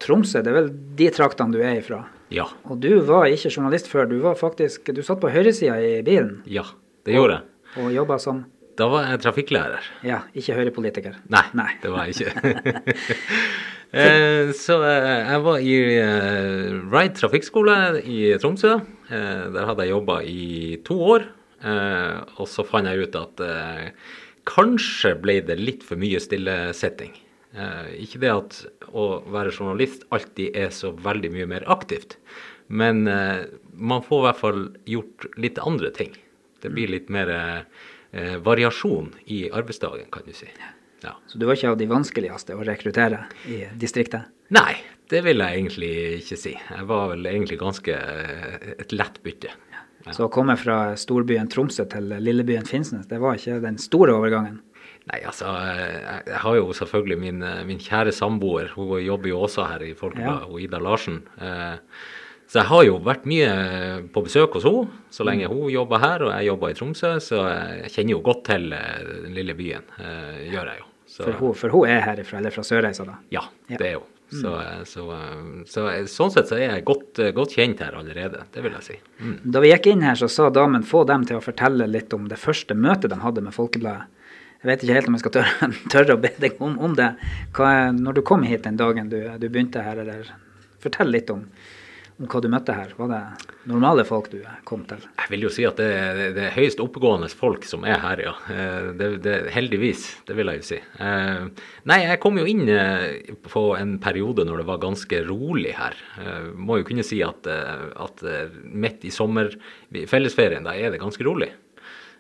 Tromsø. 0.02 0.42
Det 0.42 0.50
er 0.50 0.60
vel 0.64 0.74
de 0.98 1.12
traktene 1.14 1.54
du 1.54 1.62
er 1.62 1.78
ifra? 1.78 2.02
Ja. 2.34 2.48
Og 2.66 2.82
du 2.82 2.98
var 3.06 3.30
ikke 3.30 3.54
journalist 3.54 3.92
før. 3.92 4.10
Du 4.10 4.18
var 4.24 4.40
faktisk, 4.40 4.90
du 4.90 5.04
satt 5.06 5.22
på 5.22 5.30
høyresida 5.30 5.78
i 5.78 6.02
bilen. 6.06 6.40
Ja, 6.50 6.66
det 7.06 7.14
gjorde 7.20 7.38
jeg. 7.38 7.50
Og, 7.76 7.86
og 7.86 7.94
jobba 8.02 8.18
som 8.22 8.44
Da 8.80 8.88
var 8.90 9.06
jeg 9.12 9.22
trafikklærer. 9.22 9.86
Ja, 10.08 10.24
ikke 10.34 10.58
høyrepolitiker. 10.58 11.20
Nei, 11.34 11.44
Nei. 11.58 11.70
det 11.84 11.94
var 11.94 12.10
jeg 12.10 12.18
ikke. 12.18 12.84
Eh, 13.94 14.50
så 14.58 14.80
eh, 14.82 15.04
jeg 15.30 15.42
var 15.46 15.60
i 15.62 15.74
uh, 16.02 16.80
Ride 16.90 17.14
trafikkskole 17.14 17.76
i 18.02 18.32
Tromsø. 18.42 18.72
der 19.06 19.68
hadde 19.70 19.86
jeg 19.86 19.94
jobba 19.94 20.16
i 20.26 20.80
to 20.82 20.98
år. 21.14 21.28
og 22.42 22.48
så 22.50 22.66
fant 22.66 22.90
jeg 22.90 23.06
ut 23.06 23.16
at 23.16 23.44
kanskje 24.50 25.14
ble 25.22 25.38
det 25.46 25.60
litt 25.62 25.86
for 25.86 26.02
mye 26.02 26.18
stillesetting. 26.20 27.14
Eh, 27.54 27.90
ikke 28.02 28.22
det 28.24 28.32
at 28.34 28.56
å 28.98 29.22
være 29.30 29.54
journalist 29.54 30.08
alltid 30.14 30.56
er 30.58 30.72
så 30.74 30.90
veldig 30.98 31.30
mye 31.36 31.50
mer 31.52 31.66
aktivt, 31.70 32.18
men 32.66 33.06
eh, 33.08 33.46
man 33.78 34.02
får 34.06 34.22
i 34.22 34.26
hvert 34.28 34.40
fall 34.42 34.64
gjort 34.90 35.28
litt 35.38 35.62
andre 35.62 35.92
ting. 35.94 36.16
Det 36.64 36.72
blir 36.74 36.90
litt 36.90 37.12
mer 37.14 37.30
eh, 38.14 38.38
variasjon 38.44 39.12
i 39.34 39.44
arbeidsdagen, 39.52 40.10
kan 40.14 40.26
du 40.28 40.34
si. 40.38 40.50
Ja. 41.04 41.18
Så 41.28 41.38
du 41.38 41.46
var 41.50 41.58
ikke 41.58 41.74
av 41.74 41.80
de 41.82 41.90
vanskeligste 41.92 42.56
å 42.56 42.64
rekruttere 42.64 43.26
i 43.52 43.66
distriktet? 43.76 44.30
Nei, 44.56 44.78
det 45.12 45.24
vil 45.26 45.44
jeg 45.44 45.60
egentlig 45.60 45.94
ikke 46.22 46.38
si. 46.40 46.54
Jeg 46.56 46.88
var 46.88 47.10
vel 47.12 47.28
egentlig 47.28 47.60
ganske 47.60 47.98
eh, 47.98 48.70
et 48.78 48.96
lett 48.96 49.20
bytte. 49.26 49.52
Ja. 49.74 50.14
Så 50.16 50.28
å 50.28 50.32
komme 50.32 50.56
fra 50.60 50.94
storbyen 51.00 51.50
Tromsø 51.52 51.86
til 51.92 52.12
lillebyen 52.20 52.68
Finnsnes, 52.68 53.08
det 53.12 53.20
var 53.24 53.40
ikke 53.40 53.62
den 53.64 53.80
store 53.80 54.16
overgangen? 54.20 54.62
Nei, 55.12 55.20
altså, 55.28 55.52
jeg 56.24 56.40
har 56.40 56.56
jo 56.56 56.72
selvfølgelig 56.76 57.20
min, 57.20 57.44
min 57.68 57.80
kjære 57.82 58.14
samboer. 58.16 58.70
Hun 58.76 58.94
jobber 59.04 59.32
jo 59.32 59.42
også 59.44 59.66
her 59.68 59.84
i 59.84 59.96
Folkebladet, 60.00 60.48
ja. 60.48 60.60
Ida 60.64 60.80
Larsen. 60.80 61.18
Eh, 61.44 61.76
så 62.54 62.60
jeg 62.60 62.70
har 62.70 62.84
jo 62.86 62.98
vært 63.02 63.24
mye 63.26 63.54
på 64.14 64.22
besøk 64.28 64.60
hos 64.60 64.66
henne 64.68 65.00
så 65.10 65.26
lenge 65.26 65.48
hun 65.50 65.72
jobber 65.74 65.98
her 66.04 66.22
og 66.22 66.30
jeg 66.36 66.52
jobber 66.52 66.70
i 66.70 66.76
Tromsø. 66.78 67.10
Så 67.18 67.40
jeg 67.50 67.90
kjenner 67.96 68.14
jo 68.14 68.20
godt 68.28 68.44
til 68.46 68.68
eh, 68.78 69.08
den 69.24 69.34
lille 69.34 69.56
byen. 69.58 69.88
Eh, 69.98 70.52
gjør 70.52 70.70
jeg 70.70 70.84
jo. 70.84 70.86
Så, 71.16 71.24
for, 71.24 71.40
hun, 71.40 71.56
for 71.58 71.74
hun 71.74 71.90
er 71.90 72.04
herifra, 72.06 72.38
eller 72.38 72.54
fra 72.54 72.66
Sørreisa, 72.68 73.08
da? 73.10 73.16
Ja, 73.34 73.42
ja, 73.72 73.80
det 73.82 73.88
er 73.88 73.98
hun. 73.98 74.12
Så, 74.30 74.54
mm. 74.54 74.86
så, 74.90 75.08
så, 75.70 75.88
sånn 76.10 76.36
sett 76.36 76.52
så 76.52 76.60
er 76.60 76.76
jeg 76.76 76.86
godt, 76.86 77.24
godt, 77.34 77.58
kjent 77.58 77.82
her 77.86 77.98
allerede, 77.98 78.46
det 78.54 78.64
vil 78.66 78.78
jeg 78.78 78.86
si. 78.86 79.00
Mm. 79.22 79.36
Da 79.58 79.62
vi 79.66 79.74
gikk 79.74 79.90
inn 79.90 80.06
her, 80.06 80.18
så 80.22 80.30
sa 80.30 80.52
damen 80.54 80.86
få 80.86 81.04
dem 81.10 81.26
til 81.30 81.42
å 81.42 81.44
fortelle 81.46 81.90
litt 81.90 82.14
om 82.14 82.30
det 82.30 82.38
første 82.42 82.78
møtet 82.78 83.14
de 83.14 83.20
hadde 83.22 83.46
med 83.46 83.58
Folkebladet. 83.58 84.22
Jeg 84.62 84.70
vet 84.70 84.86
ikke 84.86 84.98
helt 85.00 85.10
om 85.10 85.18
jeg 85.18 85.26
skal 85.26 85.36
tørre, 85.40 85.72
tørre 85.98 86.18
å 86.18 86.24
be 86.30 86.34
deg 86.46 86.62
om, 86.62 86.78
om 86.86 86.94
det. 87.02 87.16
Hva, 87.58 87.74
når 87.98 88.22
du 88.22 88.26
kom 88.30 88.46
hit 88.46 88.70
den 88.70 88.78
dagen 88.78 89.10
du, 89.10 89.20
du 89.42 89.50
begynte 89.50 89.86
her, 89.86 90.06
eller 90.06 90.36
fortell 90.84 91.14
litt 91.14 91.34
om, 91.34 91.48
hva 92.22 92.42
du 92.44 92.48
møtte 92.52 92.74
her. 92.76 92.92
Var 92.98 93.10
det 93.10 93.22
normale 93.70 94.04
folk 94.06 94.30
du 94.32 94.40
kom 94.68 94.84
til? 94.90 95.02
Jeg 95.18 95.32
vil 95.32 95.46
jo 95.48 95.52
si 95.54 95.66
at 95.68 95.80
det, 95.82 95.90
det, 96.18 96.28
det 96.38 96.44
er 96.48 96.56
høyst 96.56 96.82
oppegående 96.84 97.30
folk 97.34 97.66
som 97.68 97.86
er 97.90 97.98
her, 98.04 98.22
ja. 98.22 98.34
Eh, 98.54 98.92
det, 99.00 99.10
det, 99.26 99.36
heldigvis, 99.56 100.06
det 100.28 100.38
vil 100.38 100.52
jeg 100.52 100.62
jo 100.62 100.68
si. 100.68 100.80
Eh, 100.80 101.66
nei, 101.90 102.00
jeg 102.06 102.22
kom 102.24 102.38
jo 102.40 102.46
inn 102.50 102.68
eh, 102.70 103.34
på 103.48 103.66
en 103.80 103.98
periode 104.04 104.46
når 104.48 104.62
det 104.62 104.70
var 104.70 104.84
ganske 104.84 105.24
rolig 105.28 105.74
her. 105.78 105.98
Må 106.54 106.80
jo 106.80 106.88
kunne 106.88 107.06
si 107.06 107.24
at, 107.26 107.48
at 107.48 108.24
midt 108.64 109.06
i 109.08 109.12
sommer, 109.14 109.54
fellesferien, 110.10 110.66
da 110.66 110.76
er 110.78 110.94
det 110.94 111.02
ganske 111.02 111.26
rolig. 111.26 111.50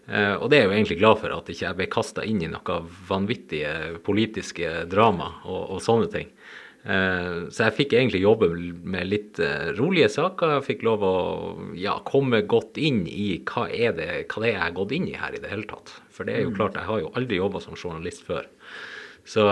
Og 0.04 0.50
det 0.52 0.58
er 0.58 0.66
jeg 0.66 0.68
jo 0.68 0.74
egentlig 0.76 0.98
glad 1.00 1.20
for, 1.22 1.32
at 1.32 1.48
ikke 1.48 1.64
jeg 1.64 1.78
ble 1.80 1.86
kasta 1.92 2.26
inn 2.28 2.42
i 2.44 2.50
noe 2.52 2.80
vanvittige 3.08 4.02
politiske 4.04 4.82
drama 4.92 5.30
og, 5.46 5.78
og 5.78 5.80
sånne 5.86 6.10
ting. 6.12 6.34
Uh, 6.84 7.48
så 7.48 7.70
jeg 7.70 7.76
fikk 7.78 7.94
egentlig 7.96 8.20
jobbe 8.26 8.50
med 8.84 9.08
litt 9.08 9.40
uh, 9.40 9.72
rolige 9.78 10.10
saker. 10.12 10.58
Jeg 10.58 10.66
fikk 10.68 10.84
lov 10.88 11.06
å 11.08 11.16
ja, 11.80 11.96
komme 12.08 12.44
godt 12.50 12.80
inn 12.82 13.06
i 13.08 13.38
hva 13.48 13.70
er, 13.70 13.96
det, 13.96 14.10
hva 14.28 14.44
det 14.44 14.50
er 14.50 14.58
jeg 14.58 14.66
har 14.66 14.76
gått 14.80 14.96
inn 14.98 15.08
i 15.08 15.16
her 15.20 15.38
i 15.38 15.42
det 15.44 15.52
hele 15.52 15.68
tatt. 15.70 15.96
For 16.14 16.28
det 16.28 16.36
er 16.36 16.46
jo 16.48 16.52
mm. 16.52 16.58
klart, 16.60 16.80
jeg 16.80 16.90
har 16.90 17.04
jo 17.06 17.14
aldri 17.16 17.40
jobba 17.40 17.64
som 17.64 17.80
journalist 17.80 18.28
før. 18.28 18.50
Så, 19.24 19.46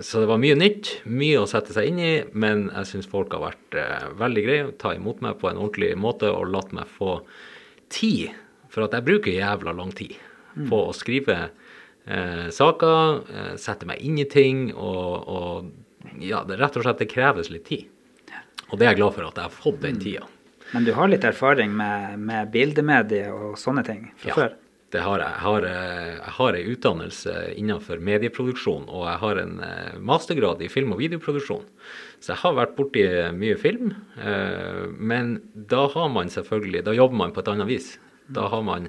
så, 0.00 0.22
det 0.22 0.28
var 0.30 0.38
mye 0.40 0.56
nytt, 0.56 0.88
mye 1.04 1.42
å 1.42 1.48
sette 1.50 1.74
seg 1.76 1.90
inn 1.90 1.98
i, 2.00 2.12
men 2.32 2.70
jeg 2.70 2.88
syns 2.88 3.10
folk 3.12 3.34
har 3.36 3.42
vært 3.44 3.76
veldig 4.16 4.44
greie 4.46 4.70
ta 4.80 4.94
imot 4.96 5.20
meg 5.20 5.36
på 5.36 5.50
en 5.50 5.60
ordentlig 5.60 5.90
måte 6.00 6.30
og 6.32 6.48
latt 6.48 6.72
meg 6.72 6.88
få 6.88 7.18
tid 7.92 8.32
for 8.72 8.86
at 8.86 8.96
jeg 8.96 9.04
bruker 9.04 9.36
jævla 9.36 9.74
lang 9.76 9.92
tid 9.92 10.16
på 10.68 10.78
å 10.88 10.96
skrive 10.96 11.36
eh, 12.06 12.48
saker, 12.52 13.22
eh, 13.32 13.54
sette 13.60 13.88
meg 13.88 14.02
inn 14.04 14.18
i 14.20 14.28
ting, 14.28 14.70
og, 14.72 15.28
og, 15.28 15.70
ja, 16.20 16.42
det 16.44 16.58
rett 16.60 16.76
og 16.76 16.84
slett 16.86 16.98
det 17.02 17.10
kreves 17.12 17.50
litt 17.50 17.64
tid. 17.68 17.88
Og 18.72 18.78
det 18.78 18.86
er 18.86 18.94
jeg 18.94 19.02
glad 19.02 19.14
for 19.16 19.28
at 19.28 19.38
jeg 19.38 19.48
har 19.48 19.54
fått 19.54 19.80
den 19.82 20.00
tida. 20.00 20.26
Men 20.72 20.86
du 20.86 20.92
har 20.96 21.10
litt 21.12 21.24
erfaring 21.28 21.72
med, 21.76 22.18
med 22.24 22.52
bildemedie 22.52 23.28
og 23.32 23.58
sånne 23.60 23.84
ting 23.84 24.06
fra 24.16 24.30
ja. 24.30 24.36
før? 24.36 24.54
Det 24.92 25.00
har 25.00 25.22
jeg. 25.22 25.32
Jeg 25.32 25.44
har, 25.46 25.64
eh, 25.64 26.08
jeg 26.18 26.32
har 26.36 26.56
en 26.56 26.70
utdannelse 26.74 27.34
innenfor 27.56 28.00
medieproduksjon, 28.04 28.84
og 28.92 29.06
jeg 29.08 29.20
har 29.22 29.40
en 29.40 29.54
eh, 29.64 29.94
mastergrad 30.04 30.60
i 30.64 30.68
film- 30.72 30.92
og 30.92 31.00
videoproduksjon. 31.00 31.64
Så 32.20 32.34
jeg 32.34 32.42
har 32.42 32.56
vært 32.58 32.74
borti 32.76 33.04
mye 33.36 33.56
film. 33.60 33.94
eh, 34.20 34.84
Men 34.92 35.40
da 35.54 35.86
har 35.88 36.08
man 36.12 36.28
selvfølgelig 36.28 36.84
Da 36.84 36.92
jobber 36.92 37.16
man 37.16 37.32
på 37.32 37.40
et 37.40 37.48
annet 37.48 37.68
vis. 37.68 37.98
Da 38.28 38.48
har 38.48 38.62
man 38.62 38.88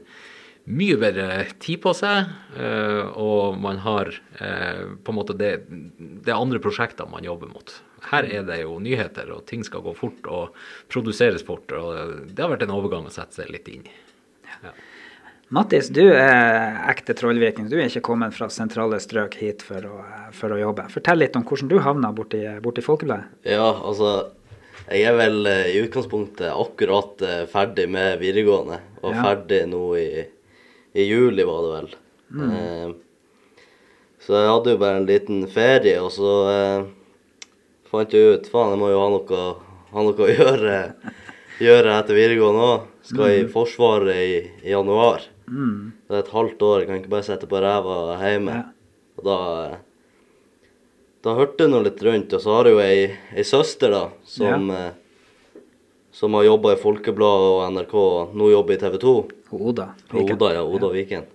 mye 0.66 0.96
bedre 0.96 1.26
tid 1.60 1.82
på 1.84 1.92
seg, 1.98 2.30
eh, 2.56 3.02
og 3.20 3.58
man 3.60 3.82
har 3.84 4.14
eh, 4.40 4.86
på 5.04 5.12
en 5.12 5.18
måte 5.18 5.36
det, 5.36 5.50
det 5.68 6.32
er 6.32 6.40
andre 6.40 6.62
prosjekter 6.64 7.10
man 7.12 7.26
jobber 7.28 7.50
mot. 7.52 7.74
Her 8.12 8.24
er 8.28 8.46
det 8.48 8.62
jo 8.62 8.78
nyheter, 8.84 9.30
og 9.36 9.46
ting 9.50 9.64
skal 9.68 9.84
gå 9.84 9.94
fort 9.96 10.28
og 10.32 10.56
produseres 10.92 11.44
fort. 11.48 11.72
og 11.72 12.28
Det 12.32 12.44
har 12.44 12.52
vært 12.52 12.64
en 12.68 12.76
overgang 12.76 13.08
å 13.08 13.12
sette 13.14 13.42
seg 13.42 13.52
litt 13.52 13.68
inn 13.72 13.86
i. 13.88 13.94
Ja. 14.64 14.72
Mattis, 15.54 15.90
du 15.94 16.02
er 16.10 16.80
ekte 16.90 17.14
trollviking. 17.14 17.68
Du 17.70 17.76
er 17.78 17.86
ikke 17.86 18.02
kommet 18.08 18.34
fra 18.34 18.48
sentrale 18.50 18.98
strøk 19.04 19.36
hit 19.38 19.62
for 19.68 19.86
å, 19.86 20.00
for 20.34 20.56
å 20.56 20.58
jobbe. 20.58 20.88
Fortell 20.92 21.20
litt 21.22 21.36
om 21.38 21.44
hvordan 21.46 21.70
du 21.70 21.76
havna 21.84 22.10
borti, 22.16 22.40
borti 22.64 22.82
Folkebladet. 22.84 23.28
Ja, 23.52 23.68
altså 23.84 24.32
Jeg 24.90 25.06
er 25.12 25.16
vel 25.16 25.46
eh, 25.48 25.68
i 25.76 25.84
utgangspunktet 25.86 26.50
akkurat 26.52 27.22
ferdig 27.52 27.86
med 27.94 28.18
videregående. 28.24 28.80
Var 29.04 29.14
Ja. 29.16 29.24
ferdig 29.28 29.62
nå 29.72 29.84
i, 30.00 30.08
i 30.94 31.06
juli, 31.08 31.46
var 31.48 31.66
det 31.66 31.72
vel. 31.74 31.92
Eh, 32.44 32.90
så 34.24 34.38
jeg 34.38 34.52
hadde 34.52 34.74
jo 34.76 34.82
bare 34.82 35.02
en 35.02 35.08
liten 35.10 35.46
ferie, 35.52 35.98
og 36.02 36.12
så 36.16 36.34
eh, 36.52 36.90
fant 37.92 38.16
jeg 38.16 38.38
ut 38.38 38.50
faen, 38.54 38.76
jeg 38.76 38.82
må 38.82 38.92
jo 38.94 39.02
ha 39.02 39.08
noe, 39.14 39.46
ha 39.94 40.08
noe 40.08 40.28
å 40.28 40.34
gjøre, 40.38 40.78
gjøre 41.64 41.96
etter 42.00 42.20
videregående 42.20 42.68
òg. 42.72 42.90
Skal 43.04 43.34
i 43.36 43.48
Forsvaret 43.52 44.16
i, 44.16 44.36
i 44.64 44.72
januar. 44.72 45.26
Det 46.08 46.16
er 46.16 46.22
et 46.22 46.32
halvt 46.32 46.62
år, 46.64 46.78
jeg 46.80 46.88
kan 46.88 47.02
ikke 47.02 47.12
bare 47.18 47.28
sitte 47.28 47.50
på 47.52 47.60
ræva 47.60 47.98
hjemme. 48.22 48.62
Ja. 48.62 49.02
Og 49.20 49.26
da 49.28 49.40
eh, 49.64 49.82
da 51.24 51.38
hørte 51.38 51.64
jeg 51.64 51.72
nå 51.72 51.80
litt 51.86 52.02
rundt, 52.04 52.34
og 52.36 52.42
så 52.44 52.52
har 52.58 52.68
jeg 52.68 52.74
jo 52.76 52.80
ei, 52.84 53.04
ei 53.32 53.44
søster 53.48 53.94
da, 53.94 54.02
som, 54.28 54.66
eh, 54.76 55.62
som 56.12 56.36
har 56.36 56.50
jobba 56.50 56.74
i 56.74 56.80
Folkebladet 56.82 57.52
og 57.54 57.62
NRK, 57.72 57.94
og 57.96 58.34
nå 58.36 58.50
jobber 58.52 58.76
i 58.76 58.82
TV 58.82 58.98
2. 59.00 59.14
Og 59.54 59.70
Oda. 59.70 59.92
Viken. 60.10 60.36
Oda, 60.36 60.52
ja. 60.56 60.62
Oda 60.66 60.90
Viken. 60.94 61.26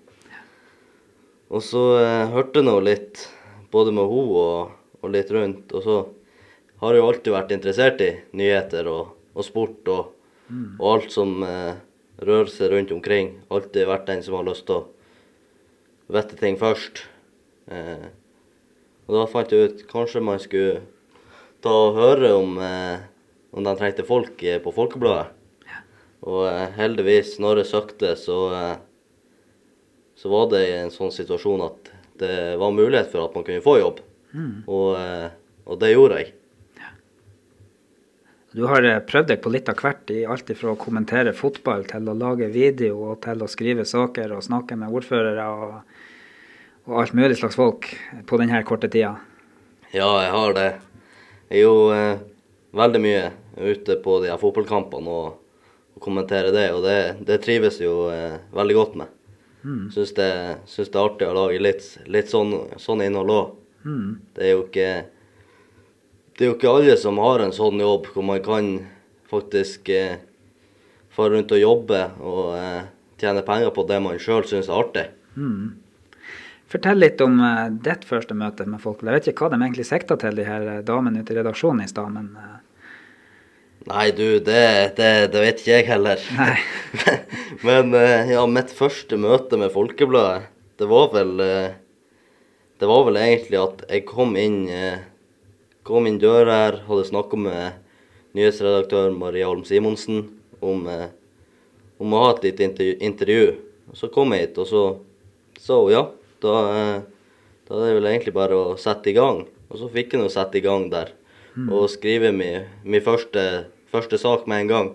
Og 1.49 1.63
så 1.65 1.83
eh, 2.03 2.31
hørte 2.35 2.61
jeg 2.61 2.67
nå 2.67 2.75
litt, 2.83 3.23
både 3.73 3.93
med 3.95 4.11
henne 4.11 4.41
og, 4.43 4.73
og 4.99 5.13
litt 5.15 5.31
rundt, 5.33 5.71
og 5.73 5.85
så 5.85 5.99
har 6.83 6.95
jeg 6.95 7.03
jo 7.03 7.09
alltid 7.09 7.35
vært 7.35 7.55
interessert 7.55 8.03
i 8.05 8.11
nyheter 8.39 8.91
og, 8.91 9.15
og 9.35 9.47
sport 9.47 9.89
og, 9.95 10.11
og 10.81 10.89
alt 10.93 11.15
som 11.15 11.39
eh, 11.47 11.79
rører 12.27 12.53
seg 12.53 12.75
rundt 12.75 12.93
omkring. 12.95 13.33
Alltid 13.55 13.89
vært 13.89 14.07
den 14.11 14.23
som 14.27 14.39
har 14.39 14.47
lyst 14.51 14.67
til 14.69 14.83
å 14.83 16.15
vite 16.19 16.39
ting 16.43 16.59
først. 16.61 17.05
Eh, 17.71 18.09
og 19.09 19.17
da 19.17 19.25
fant 19.31 19.55
jeg 19.55 19.71
ut 19.71 19.87
kanskje 19.91 20.25
man 20.25 20.43
skulle 20.43 20.83
ta 21.65 21.73
og 21.73 21.97
høre 21.99 22.35
om, 22.37 22.59
eh, 22.63 23.09
om 23.55 23.65
de 23.65 23.79
trengte 23.79 24.07
folk 24.07 24.43
på 24.43 24.75
Folkebladet. 24.75 25.38
Og 26.27 26.49
eh, 26.49 26.67
heldigvis, 26.79 27.37
når 27.43 27.63
jeg 27.63 27.71
søkte, 27.71 28.15
så, 28.19 28.39
eh, 28.55 28.75
så 30.19 30.33
var 30.33 30.49
det 30.53 30.65
i 30.67 30.75
en 30.81 30.93
sånn 30.95 31.15
situasjon 31.15 31.63
at 31.69 31.93
det 32.19 32.57
var 32.59 32.75
mulighet 32.75 33.13
for 33.13 33.29
at 33.29 33.37
man 33.37 33.47
kunne 33.47 33.63
få 33.63 33.79
jobb. 33.79 34.03
Og, 34.67 34.91
eh, 34.99 35.31
og 35.69 35.81
det 35.81 35.95
gjorde 35.95 36.21
jeg. 36.23 36.35
Du 38.57 38.65
har 38.67 38.83
prøvd 39.07 39.29
deg 39.29 39.41
på 39.45 39.51
litt 39.53 39.69
av 39.71 39.79
hvert, 39.79 40.09
i 40.11 40.25
alt 40.27 40.49
fra 40.57 40.73
å 40.73 40.81
kommentere 40.81 41.35
fotball 41.37 41.85
til 41.87 42.09
å 42.09 42.17
lage 42.17 42.49
video 42.51 42.97
og 43.11 43.21
til 43.23 43.45
å 43.45 43.49
skrive 43.51 43.85
saker 43.87 44.33
og 44.35 44.47
snakke 44.47 44.79
med 44.81 44.91
ordførere 44.91 45.45
og, 45.53 45.99
og 46.89 47.03
alt 47.03 47.15
mulig 47.15 47.37
slags 47.39 47.59
folk 47.61 47.91
på 48.27 48.41
denne 48.41 48.63
korte 48.67 48.89
tida. 48.91 49.19
Ja, 49.93 50.09
jeg 50.25 50.33
har 50.33 50.57
det. 50.57 50.71
Jeg 51.49 51.61
er 51.61 51.65
jo 51.69 51.77
eh, 51.95 52.25
veldig 52.77 53.03
mye 53.05 53.23
ute 53.59 53.99
på 54.03 54.19
de 54.25 54.33
her 54.33 54.41
fotballkampene 54.41 55.13
og, 55.13 55.38
og 55.99 56.03
kommentere 56.05 56.55
det, 56.55 56.69
og 56.73 56.85
det, 56.87 56.99
det 57.27 57.41
trives 57.43 57.81
jo 57.83 58.09
eh, 58.15 58.39
veldig 58.55 58.77
godt 58.79 58.99
med. 59.03 59.15
Syns, 59.93 60.15
det, 60.15 60.31
syns 60.71 60.93
det 60.95 60.99
er 60.99 61.05
artig 61.09 61.27
å 61.27 61.35
lage 61.35 61.59
litt, 61.61 61.83
litt 62.07 62.31
sånn, 62.31 62.55
sånn 62.79 63.03
innhold 63.05 63.33
òg. 63.35 63.49
Det 64.37 64.45
er 64.47 64.53
jo 64.55 64.63
ikke 64.65 64.91
Det 66.39 66.45
er 66.45 66.49
jo 66.53 66.55
ikke 66.55 66.71
alle 66.71 66.95
som 67.01 67.19
har 67.19 67.43
en 67.43 67.53
sånn 67.55 67.83
jobb 67.83 68.07
hvor 68.15 68.25
man 68.27 68.39
kan 68.45 68.71
faktisk 69.29 69.91
eh, 69.91 70.21
fare 71.11 71.35
rundt 71.35 71.53
og 71.53 71.59
jobbe 71.59 72.01
og 72.23 72.55
eh, 72.55 72.87
tjene 73.19 73.43
penger 73.43 73.75
på 73.75 73.85
det 73.91 73.99
man 74.05 74.21
sjøl 74.23 74.47
syns 74.47 74.71
er 74.71 74.79
artig. 74.79 75.07
Fortell 76.69 77.01
litt 77.01 77.21
om 77.25 77.41
eh, 77.41 77.67
ditt 77.85 78.05
første 78.07 78.37
møte 78.39 78.67
med 78.69 78.83
folk. 78.83 79.03
Jeg 79.03 79.17
vet 79.17 79.29
ikke 79.33 79.47
hva 79.47 79.55
de 79.57 79.61
egentlig 79.63 79.89
sikta 79.89 80.19
til, 80.21 80.39
de 80.39 80.47
her 80.47 80.67
eh, 80.69 80.83
damene 80.87 81.25
ute 81.25 81.35
i 81.35 81.39
redaksjonen 81.41 81.85
i 81.85 81.91
stad, 81.91 82.13
men 82.15 82.31
eh, 82.39 82.57
Nei, 83.89 84.11
du, 84.13 84.37
det, 84.45 84.93
det, 84.99 85.11
det 85.33 85.41
vet 85.41 85.61
ikke 85.63 85.77
jeg 85.79 85.87
heller. 85.89 86.21
Men 87.67 87.95
eh, 87.97 88.35
ja, 88.35 88.43
mitt 88.45 88.73
første 88.77 89.17
møte 89.17 89.57
med 89.57 89.73
Folkebladet, 89.73 90.51
det 90.77 90.89
var 90.91 91.07
vel 91.15 91.41
eh, 91.41 91.77
Det 92.79 92.87
var 92.91 93.07
vel 93.07 93.17
egentlig 93.19 93.57
at 93.59 93.81
jeg 93.89 94.05
kom 94.11 94.37
inn 94.37 94.59
eh, 94.69 95.07
Kom 95.89 96.05
inn 96.07 96.19
døra 96.21 96.59
her, 96.67 96.77
hadde 96.85 97.07
snakka 97.09 97.41
med 97.41 97.79
nyhetsredaktør 98.37 99.15
Maria 99.17 99.49
Holm 99.49 99.65
Simonsen 99.65 100.27
om, 100.61 100.85
om 101.97 102.13
å 102.13 102.21
ha 102.27 102.35
et 102.35 102.45
lite 102.45 102.91
intervju. 103.01 103.47
Så 103.97 104.11
kom 104.13 104.35
jeg 104.37 104.51
hit, 104.51 104.61
og 104.61 104.69
så 104.69 104.83
sa 105.57 105.79
hun 105.81 105.95
ja. 105.95 106.03
Da, 106.45 106.53
da 107.65 107.81
er 107.81 107.87
det 107.89 107.97
vel 108.03 108.11
egentlig 108.13 108.37
bare 108.37 108.59
å 108.61 108.77
sette 108.77 109.09
i 109.09 109.17
gang. 109.17 109.47
Og 109.73 109.81
så 109.81 109.89
fikk 109.97 110.13
jeg 110.13 110.21
nå 110.21 110.29
sette 110.35 110.61
i 110.61 110.65
gang 110.67 110.91
der. 110.93 111.15
Og 111.73 111.89
skrive 111.91 112.35
min, 112.37 112.69
min 112.85 113.03
første, 113.03 113.49
første 113.93 114.19
sak 114.21 114.47
med 114.51 114.65
en 114.65 114.73
gang. 114.73 114.91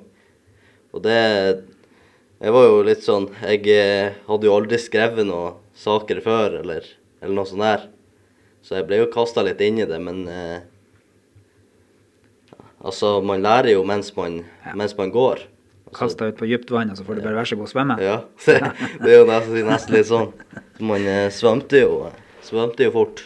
Og 0.93 1.03
det 1.05 1.19
Jeg 2.43 2.51
var 2.51 2.65
jo 2.67 2.81
litt 2.83 3.03
sånn 3.05 3.29
Jeg 3.41 3.61
eh, 3.71 4.13
hadde 4.27 4.45
jo 4.49 4.55
aldri 4.57 4.77
skrevet 4.81 5.25
noen 5.25 5.55
saker 5.73 6.19
før, 6.21 6.59
eller, 6.59 6.83
eller 7.21 7.35
noe 7.37 7.47
sånt 7.49 7.63
der. 7.63 7.87
Så 8.63 8.75
jeg 8.77 8.85
ble 8.87 8.99
jo 9.01 9.09
kasta 9.13 9.41
litt 9.43 9.61
inn 9.63 9.79
i 9.81 9.87
det, 9.89 9.99
men 10.03 10.27
eh, 10.27 10.59
Altså, 12.83 13.21
man 13.23 13.39
lærer 13.45 13.77
jo 13.77 13.83
mens 13.87 14.09
man, 14.17 14.41
mens 14.75 14.91
man 14.97 15.11
går. 15.13 15.45
kasta 15.93 16.25
ut 16.27 16.35
på 16.39 16.47
dypt 16.49 16.71
vann, 16.73 16.89
og 16.89 16.97
så 16.97 17.03
får 17.05 17.15
du 17.15 17.21
bare 17.21 17.37
være 17.37 17.47
så 17.51 17.55
god 17.55 17.67
å 17.67 17.71
svømme. 17.71 17.95
Ja, 18.01 18.15
det, 18.45 18.55
det 19.03 19.11
er 19.13 19.19
jo 19.21 19.27
nesten, 19.29 19.59
nesten 19.69 19.93
litt 19.95 20.09
sånn. 20.09 20.31
Man 20.83 21.05
eh, 21.07 21.29
svømte 21.31 21.83
jo, 21.85 22.09
svømte 22.43 22.87
jo 22.89 22.91
fort. 22.95 23.21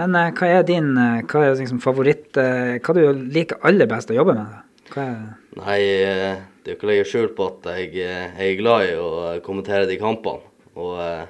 Men 0.00 0.14
eh, 0.16 0.30
hva 0.38 0.48
er 0.56 0.64
din 0.68 0.92
eh, 0.96 1.20
hva 1.28 1.42
er 1.50 1.58
liksom 1.58 1.82
favoritt 1.84 2.38
eh, 2.40 2.78
Hva 2.80 2.94
du 2.96 3.02
liker 3.34 3.60
aller 3.66 3.90
best 3.90 4.08
å 4.10 4.16
jobbe 4.16 4.38
med? 4.38 4.54
Hva 4.92 5.04
er, 5.04 5.20
Nei, 5.56 5.78
eh, 6.04 6.42
det 6.62 6.70
er 6.70 6.74
jo 6.74 6.78
ikke 6.78 6.86
å 6.86 6.90
legge 6.90 7.06
skjul 7.08 7.30
på 7.36 7.46
at 7.52 7.70
jeg, 7.72 7.94
eh, 8.02 8.34
jeg 8.36 8.54
er 8.54 8.60
glad 8.60 8.88
i 8.88 8.98
å 8.98 9.12
kommentere 9.46 9.88
de 9.90 9.96
kampene. 10.00 10.42
Og 10.74 10.96
uh, 10.98 11.28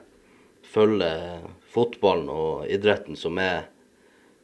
følge 0.72 1.10
fotballen 1.74 2.30
og 2.32 2.64
idretten 2.72 3.18
som 3.20 3.36
er 3.42 3.66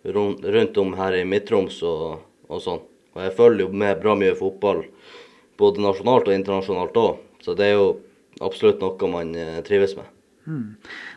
run- 0.05 0.37
rundt 0.45 0.77
om 0.83 0.93
her 0.99 1.17
i 1.17 1.25
Midt-Troms 1.25 1.81
og, 1.89 2.21
og 2.53 2.61
sånn. 2.61 2.83
Og 3.17 3.23
jeg 3.25 3.35
følger 3.39 3.65
jo 3.65 3.81
med 3.83 4.03
bra 4.03 4.15
mye 4.19 4.37
fotball, 4.39 4.85
både 5.61 5.83
nasjonalt 5.83 6.29
og 6.29 6.37
internasjonalt 6.37 7.01
òg. 7.01 7.25
Så 7.41 7.57
det 7.57 7.71
er 7.71 7.79
jo 7.79 7.89
absolutt 8.45 8.83
noe 8.85 9.11
man 9.11 9.33
eh, 9.35 9.61
trives 9.67 9.97
med. 9.99 10.09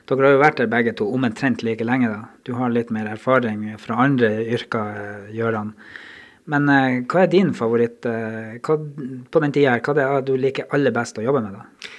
Dere 0.10 0.28
har 0.28 0.36
jo 0.36 0.42
vært 0.42 0.60
der 0.62 0.72
begge 0.72 0.94
to 1.00 1.08
omtrent 1.16 1.64
like 1.66 1.86
lenge. 1.86 2.10
da. 2.12 2.26
Du 2.46 2.54
har 2.58 2.74
litt 2.74 2.92
mer 2.94 3.08
erfaring 3.10 3.66
fra 3.82 4.02
andre 4.04 4.32
yrker, 4.44 4.98
eh, 5.04 5.30
Gøran. 5.38 5.74
Men 6.52 6.70
eh, 6.70 7.02
hva 7.08 7.24
er 7.24 7.32
din 7.32 7.54
favoritt 7.56 8.06
eh, 8.10 8.58
hva, 8.64 8.76
på 9.32 9.44
den 9.44 9.54
tida 9.56 9.78
her? 9.78 9.84
Hva 9.86 9.96
det 9.96 10.08
er 10.08 10.26
du 10.28 10.34
liker 10.40 10.68
aller 10.76 10.92
best 10.96 11.20
å 11.20 11.26
jobbe 11.26 11.44
med? 11.46 11.56
da? 11.56 11.92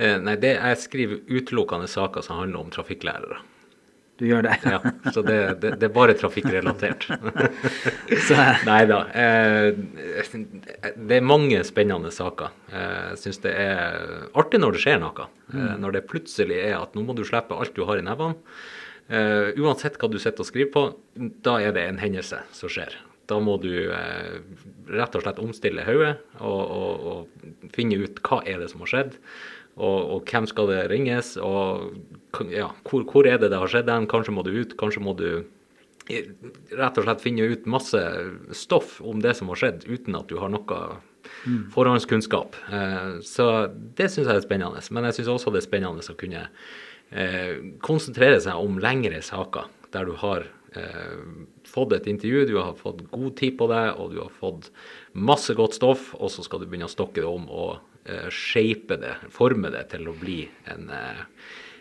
Eh, 0.00 0.18
Nei, 0.24 0.36
det 0.40 0.54
jeg 0.56 0.78
skriver 0.86 1.20
utelukkende 1.28 1.88
saker 1.92 2.24
som 2.24 2.40
handler 2.40 2.64
om 2.64 2.70
trafikklærere. 2.72 3.42
Du 4.20 4.26
gjør 4.28 4.44
det? 4.44 4.54
Ja, 4.68 4.78
så 5.10 5.22
det, 5.24 5.36
det, 5.62 5.70
det 5.80 5.86
er 5.88 5.92
bare 5.94 6.14
trafikkrelatert. 6.14 7.08
Nei 8.68 8.82
da. 8.86 8.98
Eh, 9.18 9.72
det 10.96 11.16
er 11.18 11.24
mange 11.26 11.62
spennende 11.66 12.12
saker. 12.14 12.52
Eh, 12.70 13.08
Jeg 13.12 13.22
syns 13.24 13.40
det 13.44 13.54
er 13.58 14.28
artig 14.38 14.60
når 14.62 14.76
det 14.76 14.82
skjer 14.84 15.00
noe. 15.02 15.26
Mm. 15.52 15.64
Når 15.82 15.96
det 15.96 16.04
plutselig 16.12 16.60
er 16.60 16.76
at 16.78 16.94
nå 16.96 17.04
må 17.08 17.16
du 17.18 17.24
slippe 17.26 17.56
alt 17.56 17.74
du 17.76 17.82
har 17.88 17.98
i 18.00 18.04
nevene. 18.06 18.36
Eh, 19.12 19.50
uansett 19.58 19.98
hva 20.00 20.08
du 20.12 20.20
sitter 20.22 20.44
og 20.44 20.48
skriver 20.48 20.70
på, 20.76 20.84
da 21.44 21.58
er 21.60 21.74
det 21.74 21.88
en 21.88 21.98
hendelse 22.00 22.44
som 22.54 22.70
skjer. 22.72 22.94
Da 23.30 23.38
må 23.42 23.56
du 23.62 23.72
eh, 23.94 24.38
rett 24.92 25.16
og 25.16 25.24
slett 25.24 25.40
omstille 25.42 25.84
hodet 25.86 26.16
og, 26.40 26.62
og, 26.62 27.08
og 27.12 27.74
finne 27.74 28.00
ut 28.02 28.18
hva 28.26 28.42
er 28.48 28.62
det 28.62 28.70
som 28.72 28.82
har 28.84 28.92
skjedd. 28.92 29.18
Og, 29.72 29.98
og 30.16 30.28
hvem 30.28 30.44
skal 30.50 30.68
det 30.68 30.82
ringes, 30.92 31.34
og 31.40 31.94
ja, 32.52 32.66
hvor, 32.84 33.06
hvor 33.08 33.28
er 33.28 33.38
det 33.40 33.48
det 33.54 33.60
har 33.62 33.70
skjedd 33.72 33.88
hen? 33.88 34.08
Kanskje 34.10 34.34
må 34.36 34.44
du 34.44 34.52
ut, 34.52 34.74
kanskje 34.80 35.00
må 35.00 35.14
du 35.16 35.28
rett 36.76 36.98
og 36.98 37.06
slett 37.06 37.22
finne 37.22 37.46
ut 37.48 37.68
masse 37.70 38.00
stoff 38.58 38.98
om 39.06 39.22
det 39.22 39.36
som 39.38 39.48
har 39.52 39.60
skjedd, 39.60 39.86
uten 39.88 40.18
at 40.18 40.28
du 40.28 40.36
har 40.42 40.52
noe 40.52 40.80
forhåndskunnskap. 41.72 42.56
Eh, 42.72 43.20
så 43.24 43.48
det 43.70 44.10
syns 44.10 44.28
jeg 44.28 44.40
er 44.40 44.44
spennende. 44.44 44.82
Men 44.90 45.08
jeg 45.08 45.20
syns 45.20 45.32
også 45.36 45.54
det 45.54 45.62
er 45.62 45.68
spennende 45.68 46.04
å 46.04 46.18
kunne 46.18 46.44
eh, 47.10 47.54
konsentrere 47.84 48.40
seg 48.42 48.58
om 48.58 48.80
lengre 48.82 49.22
saker, 49.24 49.70
der 49.94 50.08
du 50.08 50.16
har 50.22 50.46
eh, 50.76 51.16
fått 51.72 51.96
et 51.96 52.06
intervju, 52.12 52.44
du 52.50 52.56
har 52.60 52.76
fått 52.78 53.02
god 53.10 53.34
tid 53.40 53.56
på 53.58 53.68
deg, 53.72 53.96
og 53.96 54.12
du 54.12 54.20
har 54.20 54.32
fått 54.36 54.70
masse 55.12 55.56
godt 55.58 55.78
stoff, 55.78 56.12
og 56.18 56.32
så 56.32 56.44
skal 56.44 56.62
du 56.62 56.68
begynne 56.68 56.90
å 56.90 56.92
stokke 56.92 57.20
det 57.22 57.28
om 57.28 57.48
og 57.48 57.78
eh, 58.04 58.28
shape 58.28 59.00
det, 59.00 59.16
forme 59.32 59.72
det 59.72 59.88
til 59.94 60.08
å 60.10 60.16
bli 60.20 60.44
en 60.72 60.88
eh, 60.92 61.26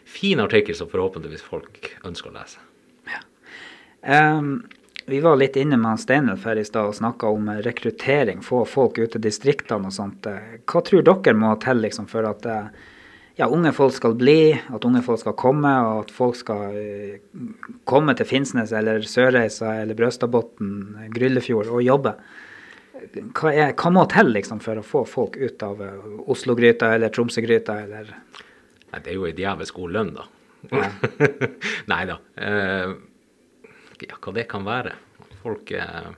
fin 0.08 0.40
artikkel 0.44 0.78
som 0.78 0.90
forhåpentligvis 0.92 1.44
folk 1.46 1.94
ønsker 2.08 2.32
å 2.32 2.38
lese. 2.40 2.68
Um, 4.02 4.64
vi 5.06 5.20
var 5.20 5.36
litt 5.36 5.56
inne 5.56 5.78
med 5.78 6.00
Steinulf 6.00 6.46
her 6.46 6.56
i 6.56 6.66
stad 6.66 6.88
og 6.90 6.96
snakka 6.96 7.30
om 7.30 7.50
eh, 7.50 7.62
rekruttering, 7.66 8.42
få 8.42 8.64
folk 8.66 8.98
ut 8.98 9.12
til 9.16 9.24
distriktene 9.24 9.90
og 9.90 9.96
sånt. 9.96 10.26
Eh, 10.30 10.58
Hva 10.66 10.82
tror 10.86 11.06
dere 11.06 11.38
må 11.38 11.54
til 11.62 11.82
liksom, 11.86 12.08
for 12.10 12.28
at 12.30 12.46
eh, 12.50 12.70
ja, 13.38 13.48
unge 13.48 13.72
folk 13.76 13.96
skal 13.96 14.16
bli, 14.20 14.54
at 14.54 14.86
unge 14.88 15.02
folk 15.06 15.22
skal 15.22 15.36
komme, 15.40 15.72
og 15.88 16.06
at 16.06 16.14
folk 16.14 16.38
skal 16.40 16.78
eh, 16.78 17.20
komme 17.88 18.16
til 18.18 18.28
Finnsnes 18.28 18.74
eller 18.76 19.06
Sørreisa 19.08 19.78
eller 19.82 19.98
Brøstadbotn, 19.98 20.72
Gryllefjord 21.16 21.72
og 21.72 21.84
jobbe? 21.86 22.16
Hva, 23.02 23.50
er, 23.50 23.72
hva 23.74 23.92
må 23.94 24.04
til 24.12 24.30
liksom, 24.36 24.60
for 24.62 24.78
å 24.78 24.86
få 24.86 25.06
folk 25.10 25.40
ut 25.40 25.64
av 25.66 25.82
eh, 25.86 26.10
Oslo-gryta 26.32 26.92
eller 26.96 27.14
Tromsø-gryta 27.14 27.80
eller 27.88 28.12
Nei, 28.92 29.00
det 29.00 29.14
er 29.14 29.16
jo 29.16 29.24
ei 29.24 29.36
djevelsk 29.38 29.78
god 29.78 29.94
lønn, 29.96 30.10
da. 30.18 30.26
Nei 31.94 32.02
da. 32.10 32.18
Eh, 32.36 32.92
ja, 34.04 34.18
hva 34.18 34.34
det 34.36 34.44
kan 34.52 34.66
være. 34.68 34.98
Folk 35.40 35.72
eh, 35.72 36.10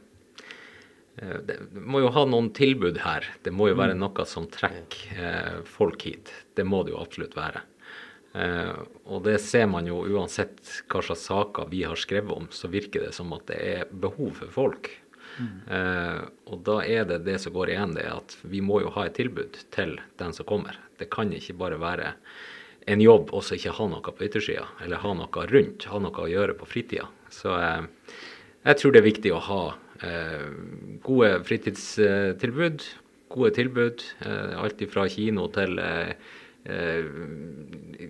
Det 1.15 1.59
må 1.77 2.01
jo 2.01 2.09
ha 2.15 2.23
noen 2.25 2.49
tilbud 2.57 2.97
her. 3.03 3.27
Det 3.45 3.53
må 3.53 3.69
jo 3.69 3.77
være 3.77 3.97
noe 3.97 4.25
som 4.25 4.47
trekker 4.49 5.19
eh, 5.19 5.59
folk 5.69 6.07
hit. 6.07 6.31
Det 6.57 6.65
må 6.65 6.81
det 6.83 6.95
jo 6.95 7.03
absolutt 7.03 7.37
være. 7.37 7.61
Eh, 8.33 8.79
og 9.05 9.21
det 9.27 9.37
ser 9.43 9.67
man 9.69 9.85
jo 9.89 10.01
uansett 10.09 10.57
hva 10.89 11.03
slags 11.05 11.27
saker 11.29 11.69
vi 11.69 11.83
har 11.85 11.99
skrevet 12.01 12.33
om, 12.33 12.49
så 12.49 12.71
virker 12.73 13.05
det 13.05 13.13
som 13.13 13.33
at 13.37 13.45
det 13.51 13.59
er 13.61 13.93
behov 13.93 14.33
for 14.41 14.59
folk. 14.61 14.91
Mm. 15.33 16.27
og 16.45 16.59
da 16.61 16.75
er 16.85 17.07
det 17.09 17.23
det 17.25 17.39
som 17.41 17.55
går 17.55 17.71
igjen, 17.71 17.95
det 17.97 18.03
at 18.05 18.35
vi 18.45 18.59
må 18.61 18.83
jo 18.83 18.91
ha 18.93 19.07
et 19.07 19.15
tilbud 19.17 19.55
til 19.73 19.95
den 20.21 20.35
som 20.37 20.45
kommer. 20.45 20.77
Det 21.01 21.07
kan 21.09 21.31
ikke 21.33 21.55
bare 21.57 21.79
være 21.81 22.11
en 22.85 23.01
jobb 23.01 23.31
og 23.33 23.43
så 23.45 23.57
ikke 23.57 23.75
ha 23.77 23.87
noe 23.89 24.13
på 24.13 24.27
yttersida, 24.27 24.65
eller 24.83 25.01
ha 25.03 25.13
noe 25.17 25.47
rundt, 25.49 25.87
ha 25.89 26.01
noe 26.03 26.25
å 26.25 26.29
gjøre 26.29 26.55
på 26.59 26.67
fritida. 26.69 27.07
Så 27.33 27.55
eh, 27.57 27.85
jeg 28.67 28.79
tror 28.79 28.93
det 28.93 29.01
er 29.01 29.07
viktig 29.09 29.33
å 29.33 29.41
ha 29.47 29.61
eh, 29.71 29.82
gode 31.03 31.29
fritidstilbud, 31.47 32.85
gode 33.33 33.51
tilbud. 33.57 34.03
Eh, 34.25 34.53
alt 34.59 34.83
fra 34.91 35.07
kino 35.11 35.47
til 35.53 35.79
eh, 35.81 36.13
eh, 36.69 37.07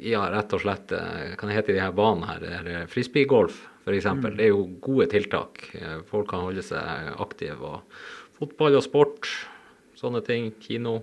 ja, 0.04 0.26
rett 0.34 0.56
og 0.56 0.64
slett 0.64 0.94
eh, 0.96 1.36
det 1.38 1.56
heter 1.58 1.78
de 1.78 1.84
her 1.84 1.96
banene 1.96 2.30
her? 2.32 2.48
Er 2.60 2.72
eh, 2.74 2.84
Frisbeegolf, 2.92 3.62
f.eks. 3.86 4.10
Det 4.26 4.48
er 4.48 4.54
jo 4.54 4.68
gode 4.84 5.10
tiltak. 5.14 5.64
Eh, 5.80 6.02
Folk 6.10 6.32
kan 6.34 6.46
holde 6.48 6.66
seg 6.66 7.14
aktive. 7.24 7.78
Og 7.78 8.40
fotball 8.40 8.80
og 8.80 8.86
sport, 8.86 9.30
sånne 10.00 10.24
ting. 10.26 10.52
Kino. 10.64 11.02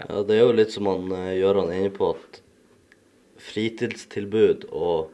Ja, 0.00 0.22
det 0.24 0.38
er 0.38 0.46
jo 0.46 0.56
litt 0.56 0.72
som 0.72 0.88
han 0.88 1.10
gjør 1.10 1.40
Gøran 1.40 1.72
er 1.72 1.82
inne 1.82 1.94
på, 1.94 2.14
at 2.16 2.40
fritidstilbud 3.40 4.68
og 4.70 5.10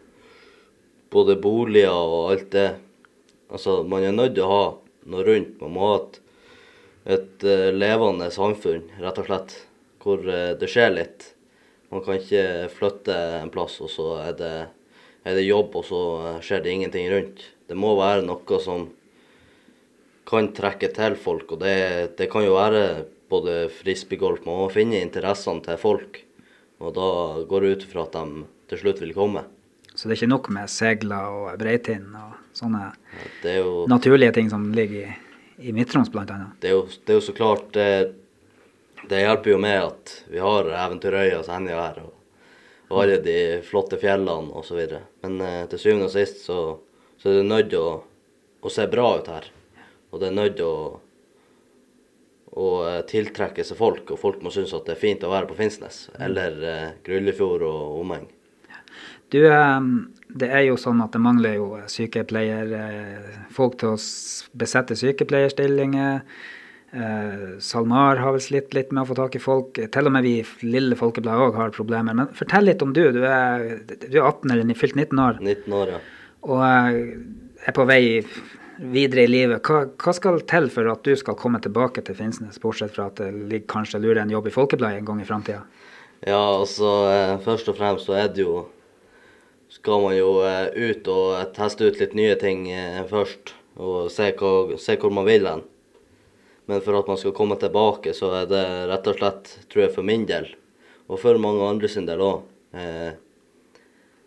både 1.14 1.36
boliger 1.38 1.94
og 1.94 2.32
alt 2.32 2.48
det 2.54 2.66
Altså, 3.50 3.82
man 3.86 4.04
er 4.04 4.14
nødt 4.14 4.34
til 4.36 4.46
å 4.46 4.52
ha 4.52 4.64
noe 5.12 5.24
rundt. 5.26 5.56
Man 5.62 5.74
må 5.76 5.88
ha 5.90 5.96
et, 6.00 6.20
et 7.16 7.46
uh, 7.46 7.70
levende 7.74 8.30
samfunn, 8.34 8.86
rett 9.02 9.22
og 9.22 9.28
slett, 9.28 9.56
hvor 10.02 10.22
uh, 10.26 10.52
det 10.58 10.70
skjer 10.70 10.94
litt. 10.96 11.30
Man 11.92 12.02
kan 12.02 12.18
ikke 12.18 12.68
flytte 12.74 13.14
en 13.40 13.52
plass, 13.54 13.78
og 13.84 13.90
så 13.92 14.08
er 14.24 14.38
det, 14.38 14.54
er 15.22 15.38
det 15.38 15.46
jobb, 15.46 15.76
og 15.78 15.84
så 15.86 16.00
eh, 16.18 16.38
skjer 16.42 16.64
det 16.64 16.72
ingenting 16.74 17.06
rundt. 17.12 17.44
Det 17.70 17.76
må 17.78 17.92
være 17.98 18.24
noe 18.26 18.58
som 18.62 18.88
kan 20.26 20.50
trekke 20.54 20.90
til 20.94 21.14
folk, 21.22 21.54
og 21.54 21.62
det, 21.62 21.76
det 22.18 22.26
kan 22.32 22.42
jo 22.42 22.56
være 22.56 22.82
både 23.30 23.68
frisbeegolf 23.74 24.44
Man 24.46 24.64
må 24.64 24.66
finne 24.74 25.00
interessene 25.02 25.62
til 25.62 25.78
folk, 25.78 26.18
og 26.82 26.94
da 26.98 27.08
går 27.48 27.62
det 27.62 27.70
ut 27.70 27.86
ifra 27.86 28.06
at 28.06 28.18
de 28.18 28.44
til 28.70 28.82
slutt 28.82 29.02
vil 29.02 29.14
komme. 29.14 29.46
Så 29.94 30.06
det 30.06 30.16
er 30.16 30.20
ikke 30.20 30.34
nok 30.34 30.50
med 30.52 30.70
segler 30.70 31.30
og 31.38 31.60
breitinn 31.60 32.10
og 32.18 32.35
sånne 32.56 32.90
Det 33.42 33.58
jo, 33.58 33.84
naturlige 33.90 34.32
ting 34.36 34.50
som 34.50 34.70
ligger 34.74 35.06
i, 35.06 35.16
i 35.68 35.74
Midt-Troms, 35.76 36.10
annet. 36.14 36.56
det 36.60 36.70
er 36.70 36.76
jo, 36.78 36.86
det 37.04 37.12
er 37.12 37.20
jo 37.20 37.26
så 37.28 37.34
klart 37.36 37.68
det, 37.76 37.88
det 39.08 39.22
hjelper 39.22 39.50
jo 39.50 39.58
med 39.62 39.78
at 39.84 40.14
vi 40.32 40.42
har 40.42 40.70
Eventyrøya 40.86 41.40
og 41.40 41.46
Senja 41.46 41.78
her, 41.78 42.02
og, 42.02 42.12
og 42.90 43.02
alle 43.02 43.18
de 43.22 43.38
flotte 43.66 43.98
fjellene 44.00 44.56
osv. 44.56 44.80
Men 45.24 45.40
eh, 45.44 45.64
til 45.70 45.82
syvende 45.82 46.08
og 46.08 46.14
sist 46.14 46.44
så, 46.46 46.60
så 47.20 47.30
er 47.30 47.40
det 47.40 47.48
nødt 47.50 47.70
til 47.74 47.82
å, 47.82 47.92
å 48.62 48.72
se 48.72 48.86
bra 48.90 49.08
ut 49.18 49.30
her. 49.30 49.50
Og 50.10 50.22
det 50.22 50.30
er 50.30 50.38
nødt 50.38 50.56
til 50.58 50.70
å, 50.70 51.00
å 52.56 52.68
eh, 52.88 53.02
tiltrekke 53.10 53.66
seg 53.66 53.78
folk, 53.78 54.10
og 54.14 54.22
folk 54.22 54.42
må 54.42 54.54
synes 54.54 54.74
at 54.76 54.86
det 54.88 54.96
er 54.96 55.02
fint 55.02 55.26
å 55.26 55.32
være 55.32 55.50
på 55.50 55.58
Finnsnes. 55.58 56.06
Eller 56.22 56.58
eh, 56.62 56.88
Gryllefjord 57.06 57.66
og 57.68 58.00
omegn. 58.00 58.30
Du, 59.34 59.40
eh, 59.46 59.80
det 60.40 60.50
er 60.52 60.66
jo 60.68 60.76
sånn 60.80 61.00
at 61.04 61.16
det 61.16 61.22
mangler 61.22 61.56
jo 61.58 61.72
eh, 61.78 63.32
folk 63.54 63.78
til 63.80 63.94
å 63.94 63.98
besette 64.58 64.98
sykepleierstillinger. 64.98 66.22
Eh, 66.96 67.58
SalMar 67.58 68.16
har 68.22 68.32
vel 68.32 68.40
slitt 68.40 68.74
litt 68.74 68.92
med 68.92 69.02
å 69.02 69.08
få 69.10 69.16
tak 69.18 69.34
i 69.36 69.42
folk. 69.42 69.76
Til 69.76 70.08
og 70.08 70.14
med 70.14 70.24
vi 70.24 70.36
i 70.40 70.68
lille 70.68 70.96
Folkebladet 70.96 71.48
òg 71.48 71.58
har 71.58 71.74
problemer. 71.74 72.16
Men 72.16 72.30
fortell 72.36 72.68
litt 72.70 72.84
om 72.84 72.94
du. 72.96 73.02
Du 73.12 73.24
er, 73.26 73.82
du 74.06 74.14
er 74.14 74.22
18 74.22 74.54
eller 74.54 74.78
fylt 74.78 74.96
19 74.96 75.18
år 75.20 75.40
19 75.42 75.74
år, 75.76 75.96
ja. 75.96 75.98
og 76.46 76.62
eh, 76.68 77.00
er 77.66 77.76
på 77.76 77.88
vei 77.88 78.02
videre 78.76 79.24
i 79.24 79.30
livet. 79.32 79.64
Hva, 79.66 79.86
hva 79.98 80.14
skal 80.14 80.40
til 80.48 80.70
for 80.72 80.92
at 80.92 81.02
du 81.04 81.16
skal 81.18 81.36
komme 81.40 81.60
tilbake 81.64 82.04
til 82.06 82.16
Finnsnes, 82.16 82.60
bortsett 82.62 82.94
fra 82.94 83.08
at 83.10 83.20
det 83.20 83.32
ligger 83.34 83.68
kanskje 83.72 84.02
lurer 84.04 84.22
en 84.22 84.32
jobb 84.32 84.50
i 84.50 84.54
Folkebladet 84.54 85.00
en 85.00 85.10
gang 85.10 85.20
i 85.24 85.28
framtida? 85.28 85.64
Ja, 86.24 86.38
altså 86.38 86.94
eh, 87.10 87.36
først 87.44 87.68
og 87.72 87.76
fremst 87.80 88.08
så 88.08 88.16
er 88.16 88.30
det 88.32 88.46
jo 88.46 88.62
Skal 89.72 90.02
man 90.02 90.16
jo 90.16 90.40
eh, 90.46 90.68
ut 90.74 91.08
og 91.10 91.54
teste 91.56 91.88
ut 91.88 91.98
litt 92.00 92.14
nye 92.18 92.36
ting 92.40 92.68
eh, 92.70 93.02
først. 93.10 93.54
Og 93.76 94.10
se, 94.12 94.30
hva, 94.38 94.78
se 94.80 94.96
hvor 95.00 95.12
man 95.12 95.26
vil 95.28 95.46
hen. 95.48 95.64
Men 96.66 96.82
for 96.82 96.98
at 96.98 97.10
man 97.10 97.18
skal 97.20 97.34
komme 97.36 97.58
tilbake, 97.60 98.14
så 98.16 98.32
er 98.40 98.48
det 98.50 98.64
rett 98.90 99.10
og 99.10 99.18
slett, 99.20 99.52
tror 99.70 99.84
jeg, 99.84 99.94
for 99.94 100.06
min 100.06 100.24
del, 100.26 100.48
og 101.06 101.20
for 101.22 101.38
mange 101.38 101.62
andre 101.62 101.90
sin 101.90 102.08
del 102.08 102.24
òg, 102.26 102.40
eh, 102.74 103.12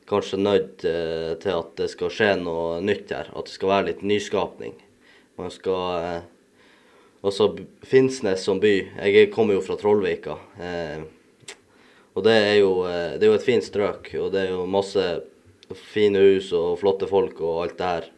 kanskje 0.09 0.39
nødt 0.39 0.85
eh, 0.87 1.33
til 1.41 1.57
at 1.57 1.73
det 1.81 1.89
skal 1.91 2.13
skje 2.13 2.29
noe 2.39 2.79
nytt 2.83 3.11
her. 3.13 3.31
At 3.35 3.49
det 3.49 3.55
skal 3.57 3.73
være 3.73 3.89
litt 3.91 4.05
nyskapning. 4.07 4.77
Man 5.39 5.51
skal 5.53 6.03
eh, 6.03 6.19
Også 7.19 7.49
Finnsnes 7.83 8.45
som 8.47 8.61
by. 8.63 8.73
Jeg 8.95 9.31
kommer 9.33 9.57
jo 9.57 9.63
fra 9.65 9.75
Trollvika. 9.75 10.37
Eh, 10.55 11.01
og 12.17 12.25
det 12.25 12.35
er, 12.35 12.55
jo, 12.61 12.71
eh, 12.89 13.17
det 13.17 13.27
er 13.27 13.33
jo 13.33 13.39
et 13.39 13.45
fint 13.45 13.65
strøk, 13.65 14.09
og 14.19 14.31
det 14.33 14.45
er 14.45 14.53
jo 14.53 14.69
masse 14.69 15.03
fine 15.91 16.21
hus 16.23 16.49
og 16.57 16.79
flotte 16.81 17.09
folk 17.09 17.41
og 17.43 17.63
alt 17.65 17.77
det 17.79 17.91
her. 17.91 18.09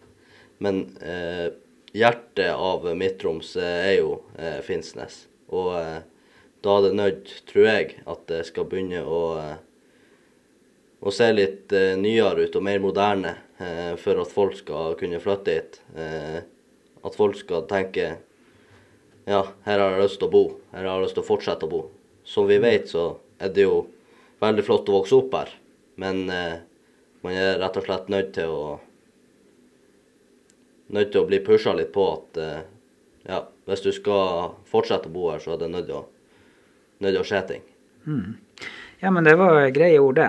Men 0.64 0.84
eh, 1.04 1.50
hjertet 1.98 2.54
av 2.54 2.88
Midt-Troms 2.98 3.56
eh, 3.60 3.90
er 3.92 3.98
jo 4.00 4.16
eh, 4.38 4.62
Finnsnes. 4.66 5.26
Og 5.52 5.74
eh, 5.80 6.00
da 6.62 6.78
er 6.78 6.88
det 6.88 6.96
nødt, 6.98 7.36
tror 7.50 7.68
jeg, 7.68 8.00
at 8.06 8.26
det 8.30 8.46
skal 8.48 8.70
begynne 8.70 9.04
å, 9.04 9.22
eh, 9.42 9.60
å 11.02 11.14
se 11.14 11.32
litt 11.34 11.74
nyere 12.00 12.46
ut 12.46 12.58
og 12.60 12.66
mer 12.68 12.84
moderne 12.84 13.38
for 14.02 14.18
at 14.18 14.32
folk 14.34 14.56
skal 14.58 14.96
kunne 14.98 15.20
flytte 15.22 15.54
hit. 15.54 15.80
Eh, 15.98 16.40
at 17.02 17.18
folk 17.18 17.38
skal 17.38 17.66
tenke 17.70 18.16
ja, 19.26 19.42
her 19.66 19.80
har 19.80 19.96
jeg 19.96 20.06
lyst 20.06 20.20
til 20.22 20.30
å 20.30 20.34
bo. 20.34 20.44
Her 20.74 20.86
har 20.88 20.98
jeg 20.98 21.06
lyst 21.06 21.18
til 21.18 21.24
å 21.24 21.28
fortsette 21.28 21.68
å 21.68 21.72
bo. 21.72 21.82
Som 22.26 22.48
vi 22.50 22.58
vet, 22.62 22.90
så 22.90 23.16
er 23.42 23.54
det 23.54 23.66
jo 23.66 23.82
veldig 24.42 24.66
flott 24.66 24.90
å 24.90 25.00
vokse 25.00 25.18
opp 25.18 25.36
her. 25.38 25.52
Men 26.02 26.24
eh, 26.30 26.62
man 27.26 27.38
er 27.38 27.60
rett 27.62 27.78
og 27.78 27.86
slett 27.88 28.12
nødt 28.14 28.34
til 28.38 28.54
å 28.54 28.64
Nødt 30.92 31.14
til 31.14 31.22
å 31.22 31.28
bli 31.30 31.38
pusha 31.40 31.72
litt 31.72 31.94
på 31.96 32.04
at 32.12 32.38
eh, 32.44 32.64
ja, 33.24 33.38
hvis 33.70 33.84
du 33.86 33.94
skal 33.96 34.58
fortsette 34.68 35.08
å 35.08 35.14
bo 35.14 35.30
her, 35.32 35.40
så 35.40 35.54
er 35.54 35.62
det 35.62 35.70
nødt 35.72 35.86
til 35.88 36.02
å, 36.02 36.02
nødt 37.00 37.14
til 37.14 37.20
å 37.22 37.28
skje 37.30 37.40
ting. 37.48 37.62
Ja, 39.00 39.14
men 39.16 39.24
det 39.24 39.38
var 39.40 39.70
greie 39.72 40.02
ord, 40.04 40.20
det. 40.20 40.28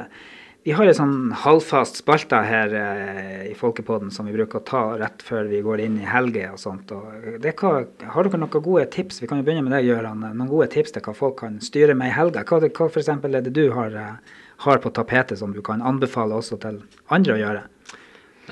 Vi 0.63 0.71
har 0.79 0.87
en 0.87 0.95
sånn 0.95 1.15
halvfast 1.43 1.97
spalte 1.99 2.39
her 2.47 2.75
eh, 2.79 3.49
i 3.51 3.55
Folkepodden 3.59 4.13
som 4.15 4.29
vi 4.29 4.35
bruker 4.37 4.61
å 4.61 4.67
ta 4.67 4.83
rett 5.01 5.25
før 5.27 5.49
vi 5.51 5.59
går 5.65 5.81
inn 5.83 5.97
i 5.99 6.07
helger 6.07 6.53
og 6.55 6.61
sånt. 6.63 6.93
Og 6.95 7.41
det 7.43 7.57
hva, 7.59 7.81
har 8.15 8.29
dere 8.29 8.39
noen 8.39 8.63
gode 8.63 8.85
tips? 8.95 9.19
Vi 9.19 9.27
kan 9.27 9.41
jo 9.41 9.47
begynne 9.49 9.65
med 9.67 9.75
deg, 9.75 9.89
Gøran. 9.91 10.23
Noen 10.23 10.51
gode 10.51 10.69
tips 10.71 10.95
til 10.95 11.03
hva 11.03 11.17
folk 11.19 11.41
kan 11.41 11.59
styre 11.65 11.97
med 11.99 12.13
i 12.13 12.15
helga? 12.15 12.45
Hva, 12.47 12.61
hva 12.63 12.87
for 12.87 13.03
eksempel 13.03 13.35
er 13.35 13.43
det 13.43 13.57
du 13.59 13.65
har, 13.75 13.97
eh, 13.99 14.39
har 14.69 14.83
på 14.85 14.93
tapetet 14.95 15.43
som 15.43 15.51
du 15.51 15.59
kan 15.67 15.83
anbefale 15.83 16.39
også 16.39 16.61
til 16.63 16.79
andre 17.11 17.35
å 17.35 17.43
gjøre? 17.43 17.65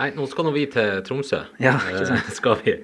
Nei, 0.00 0.10
nå 0.16 0.26
skal 0.30 0.48
nå 0.48 0.54
vi 0.56 0.66
til 0.70 1.04
Tromsø. 1.06 1.44
Ja, 1.62 1.76
ikke 1.92 2.08
sant. 2.10 2.26
Eh, 2.26 2.34
skal 2.40 2.58
vi. 2.64 2.74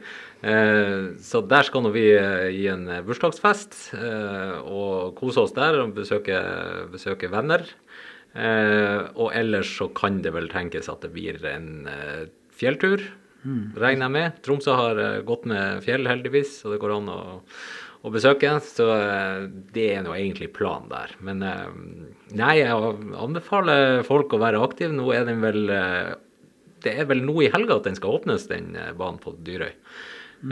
Eh, 0.46 0.94
så 1.26 1.42
der 1.50 1.66
skal 1.66 1.82
nå 1.82 1.90
vi 1.94 2.06
eh, 2.14 2.46
gi 2.54 2.66
en 2.70 2.86
eh, 2.92 3.02
bursdagsfest 3.02 3.78
eh, 3.98 4.54
og 4.62 5.18
kose 5.18 5.42
oss 5.48 5.54
der 5.56 5.82
og 5.82 5.96
besøke, 5.98 6.38
besøke 6.94 7.30
venner. 7.32 7.66
Eh, 8.36 9.06
og 9.16 9.32
ellers 9.36 9.70
så 9.78 9.88
kan 9.96 10.20
det 10.24 10.34
vel 10.36 10.50
tenkes 10.52 10.90
at 10.92 11.04
det 11.04 11.12
blir 11.14 11.38
en 11.48 11.88
eh, 11.88 12.26
fjelltur, 12.56 13.04
regner 13.78 14.08
jeg 14.08 14.14
med. 14.16 14.38
Tromsø 14.44 14.74
har 14.76 15.00
eh, 15.00 15.22
gått 15.24 15.46
med 15.48 15.82
fjell, 15.86 16.08
heldigvis, 16.10 16.58
så 16.60 16.72
det 16.72 16.80
går 16.82 16.96
an 16.98 17.08
å, 17.12 17.20
å 18.04 18.12
besøke. 18.12 18.52
Så 18.66 18.90
det 19.72 19.86
er 19.94 20.04
nå 20.04 20.12
egentlig 20.18 20.50
planen 20.56 20.90
der. 20.92 21.16
Men 21.24 21.40
nei, 21.46 22.54
jeg 22.60 22.76
anbefaler 23.26 24.04
folk 24.08 24.36
å 24.36 24.42
være 24.42 24.60
aktive. 24.66 24.92
Nå 24.96 25.08
er 25.14 25.28
den 25.28 25.40
vel 25.44 25.64
Det 26.84 26.92
er 26.92 27.08
vel 27.08 27.24
nå 27.24 27.40
i 27.42 27.50
helga 27.54 27.80
at 27.80 27.88
den 27.88 27.96
skal 27.96 28.20
åpnes, 28.20 28.50
den 28.50 28.74
banen 28.98 29.22
på 29.22 29.32
Dyrøy. 29.46 29.72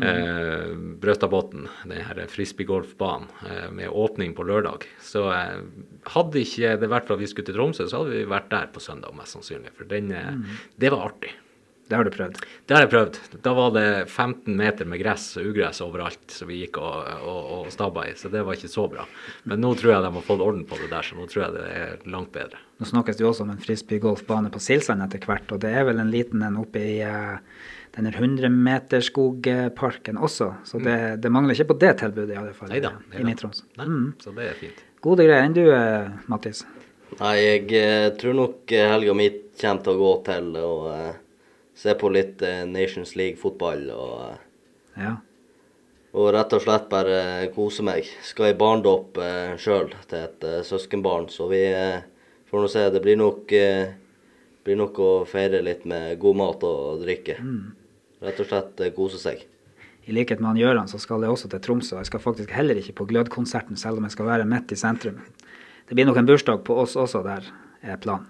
Eh, 0.03 0.73
Brøtabotn, 1.01 1.69
den 1.85 2.03
her 2.07 2.21
frisbeegolfbanen, 2.31 3.29
eh, 3.47 3.71
med 3.71 3.93
åpning 3.93 4.35
på 4.35 4.47
lørdag. 4.47 4.87
Så 5.03 5.27
eh, 5.31 5.61
hadde 6.15 6.43
ikke 6.43 6.75
det 6.81 6.91
vært 6.91 7.09
for 7.09 7.19
at 7.19 7.23
vi 7.23 7.31
skulle 7.31 7.51
til 7.51 7.59
Tromsø, 7.59 7.87
så 7.91 8.03
hadde 8.03 8.17
vi 8.17 8.27
vært 8.31 8.51
der 8.51 8.71
på 8.75 8.83
søndag, 8.83 9.15
mest 9.19 9.37
sannsynlig. 9.37 9.75
For 9.77 9.89
den, 9.91 10.11
eh, 10.13 10.59
det 10.81 10.93
var 10.95 11.11
artig. 11.11 11.35
Det 11.89 11.97
har 11.99 12.07
du 12.07 12.11
prøvd. 12.15 12.39
Det 12.65 12.77
har 12.77 12.83
jeg 12.87 12.93
prøvd. 12.95 13.19
Da 13.45 13.53
var 13.57 13.73
det 13.75 13.89
15 14.09 14.55
meter 14.57 14.89
med 14.89 15.01
gress 15.03 15.27
og 15.37 15.51
ugress 15.51 15.83
overalt 15.85 16.33
som 16.33 16.49
vi 16.49 16.63
gikk 16.63 16.79
og, 16.81 17.11
og, 17.21 17.41
og 17.59 17.67
stabba 17.75 18.07
i, 18.09 18.15
så 18.17 18.31
det 18.33 18.41
var 18.47 18.57
ikke 18.57 18.73
så 18.73 18.87
bra. 18.89 19.05
Men 19.45 19.61
nå 19.61 19.75
tror 19.77 19.93
jeg 19.93 20.07
de 20.07 20.13
har 20.17 20.25
fått 20.25 20.45
orden 20.45 20.65
på 20.69 20.79
det 20.81 20.89
der, 20.93 21.05
så 21.05 21.19
nå 21.19 21.27
tror 21.29 21.43
jeg 21.45 21.53
det 21.59 21.67
er 21.77 21.99
langt 22.15 22.33
bedre. 22.33 22.59
Nå 22.81 22.85
snakkes 22.89 23.17
det 23.19 23.25
jo 23.27 23.31
også 23.35 23.45
om 23.45 23.53
en 23.53 23.61
frisbeegolfbane 23.63 24.49
på 24.55 24.63
Silsand 24.65 25.05
etter 25.05 25.21
hvert, 25.29 25.53
og 25.53 25.61
det 25.63 25.73
er 25.77 25.85
vel 25.91 26.01
en 26.03 26.15
liten 26.15 26.41
en 26.47 26.57
oppe 26.63 26.81
i 26.81 26.97
uh, 27.05 27.37
denne 27.95 28.11
100-meterskogparken 28.11 30.17
også, 30.19 30.49
så 30.67 30.79
det, 30.83 30.97
det 31.23 31.31
mangler 31.33 31.55
ikke 31.55 31.69
på 31.75 31.81
det 31.85 31.93
tilbudet 32.01 32.35
i 32.35 32.39
alle 32.41 32.55
fall 32.57 32.69
Neida, 32.73 32.91
i 33.13 33.15
Midt-Troms. 33.27 33.61
Nei, 33.79 33.85
Mm. 33.85 34.09
Så 34.25 34.29
det 34.35 34.45
er 34.49 34.55
fint. 34.59 34.79
Gode 35.05 35.23
greier. 35.27 35.45
Enn 35.45 35.53
du, 35.55 35.67
eh, 35.69 36.09
Mattis? 36.33 36.59
Nei, 37.21 37.35
jeg 37.39 37.65
eh, 37.77 38.09
tror 38.19 38.35
nok 38.39 38.73
eh, 38.73 38.89
helga 38.91 39.13
mi 39.15 39.29
kommer 39.61 39.83
til 39.85 39.93
å 39.93 40.01
gå 40.01 40.13
til 40.27 40.47
å 40.59 40.71
eh, 40.91 41.13
se 41.75 41.95
på 41.99 42.11
litt 42.15 42.43
eh, 42.43 42.65
Nations 42.71 43.15
League-fotball 43.19 43.89
og, 43.95 44.19
eh, 44.31 45.05
Ja. 45.05 45.17
og 46.15 46.33
rett 46.33 46.53
og 46.55 46.63
slett 46.63 46.89
bare 46.89 47.49
kose 47.55 47.83
meg. 47.83 48.07
Skal 48.23 48.53
i 48.53 48.59
barndåp 48.59 49.19
eh, 49.19 49.57
sjøl 49.59 49.91
til 50.09 50.19
et 50.21 50.45
eh, 50.47 50.61
søskenbarn, 50.63 51.29
så 51.29 51.49
vi 51.51 51.65
får 52.51 52.63
nå 52.63 52.69
se. 52.71 52.85
Det 52.95 53.03
blir 53.03 53.19
nok, 53.19 53.51
blir 54.65 54.77
nok 54.79 55.01
å 55.03 55.11
feire 55.27 55.63
litt 55.67 55.85
med 55.91 56.19
god 56.23 56.37
mat 56.39 56.63
og 56.69 57.03
drikke. 57.03 57.41
Rett 58.23 58.39
og 58.41 58.47
slett 58.47 58.85
kose 58.95 59.19
seg. 59.19 59.43
I 60.07 60.13
likhet 60.13 60.39
med 60.39 60.53
han 60.53 60.61
Gjøran, 60.61 60.89
så 60.89 61.01
skal 61.01 61.23
jeg 61.25 61.33
også 61.33 61.49
til 61.51 61.61
Tromsø. 61.65 61.97
Jeg 61.97 62.07
skal 62.11 62.21
faktisk 62.21 62.51
heller 62.53 62.77
ikke 62.77 62.93
på 63.01 63.07
Glødkonserten, 63.09 63.77
selv 63.81 63.99
om 63.99 64.05
jeg 64.05 64.13
skal 64.13 64.27
være 64.29 64.47
midt 64.47 64.71
i 64.71 64.77
sentrum. 64.77 65.19
Det 65.89 65.97
blir 65.97 66.07
nok 66.07 66.21
en 66.21 66.29
bursdag 66.29 66.63
på 66.65 66.77
oss 66.79 66.95
også, 67.01 67.23
der 67.25 67.49
er 67.83 67.97
planen. 67.97 68.29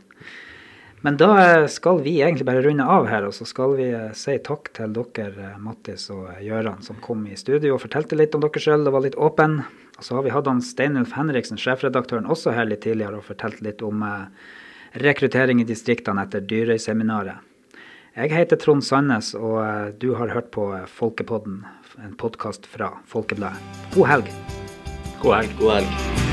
Men 1.05 1.19
da 1.21 1.31
eh, 1.43 1.67
skal 1.69 2.01
vi 2.01 2.17
egentlig 2.23 2.47
bare 2.49 2.63
runde 2.65 2.85
av 2.89 3.07
her, 3.11 3.27
og 3.29 3.35
så 3.37 3.45
skal 3.45 3.77
vi 3.77 3.91
eh, 3.93 4.13
si 4.17 4.39
takk 4.41 4.71
til 4.77 4.95
dere, 4.97 5.51
eh, 5.51 5.57
Mattis 5.61 6.09
og 6.09 6.31
Gøran, 6.31 6.43
Gjøran, 6.47 6.85
som 6.87 7.01
kom 7.05 7.27
i 7.29 7.37
studio 7.37 7.77
og 7.77 7.83
fortalte 7.85 8.17
litt 8.17 8.35
om 8.37 8.45
dere 8.45 8.63
sjøl 8.63 8.89
og 8.89 8.97
var 8.97 9.05
litt 9.05 9.19
åpen. 9.21 9.61
Og 9.99 10.03
så 10.07 10.17
har 10.17 10.25
vi 10.25 10.33
hatt 10.35 10.49
han 10.49 10.63
Steinulf 10.65 11.13
Henriksen, 11.15 11.61
sjefredaktøren, 11.61 12.27
også 12.31 12.55
her 12.57 12.69
litt 12.71 12.83
tidligere 12.87 13.21
og 13.21 13.29
fortalt 13.29 13.61
litt 13.65 13.85
om 13.85 14.03
eh, 14.07 14.27
rekruttering 15.05 15.61
i 15.61 15.69
distriktene 15.69 16.25
etter 16.25 16.45
Dyrøyseminaret. 16.49 17.45
Jeg 18.15 18.31
heter 18.31 18.57
Trond 18.63 18.85
Sandnes, 18.87 19.33
og 19.35 19.59
eh, 19.61 19.89
du 19.99 20.13
har 20.19 20.33
hørt 20.33 20.53
på 20.55 20.71
eh, 20.73 20.89
Folkepodden, 20.89 21.65
en 22.01 22.15
podkast 22.19 22.65
fra 22.71 22.95
Folkebladet. 23.11 23.59
God 23.97 24.13
helg. 24.13 24.37
God 25.21 25.43
helg. 25.43 25.59
God 25.61 25.75
helg. 25.79 26.24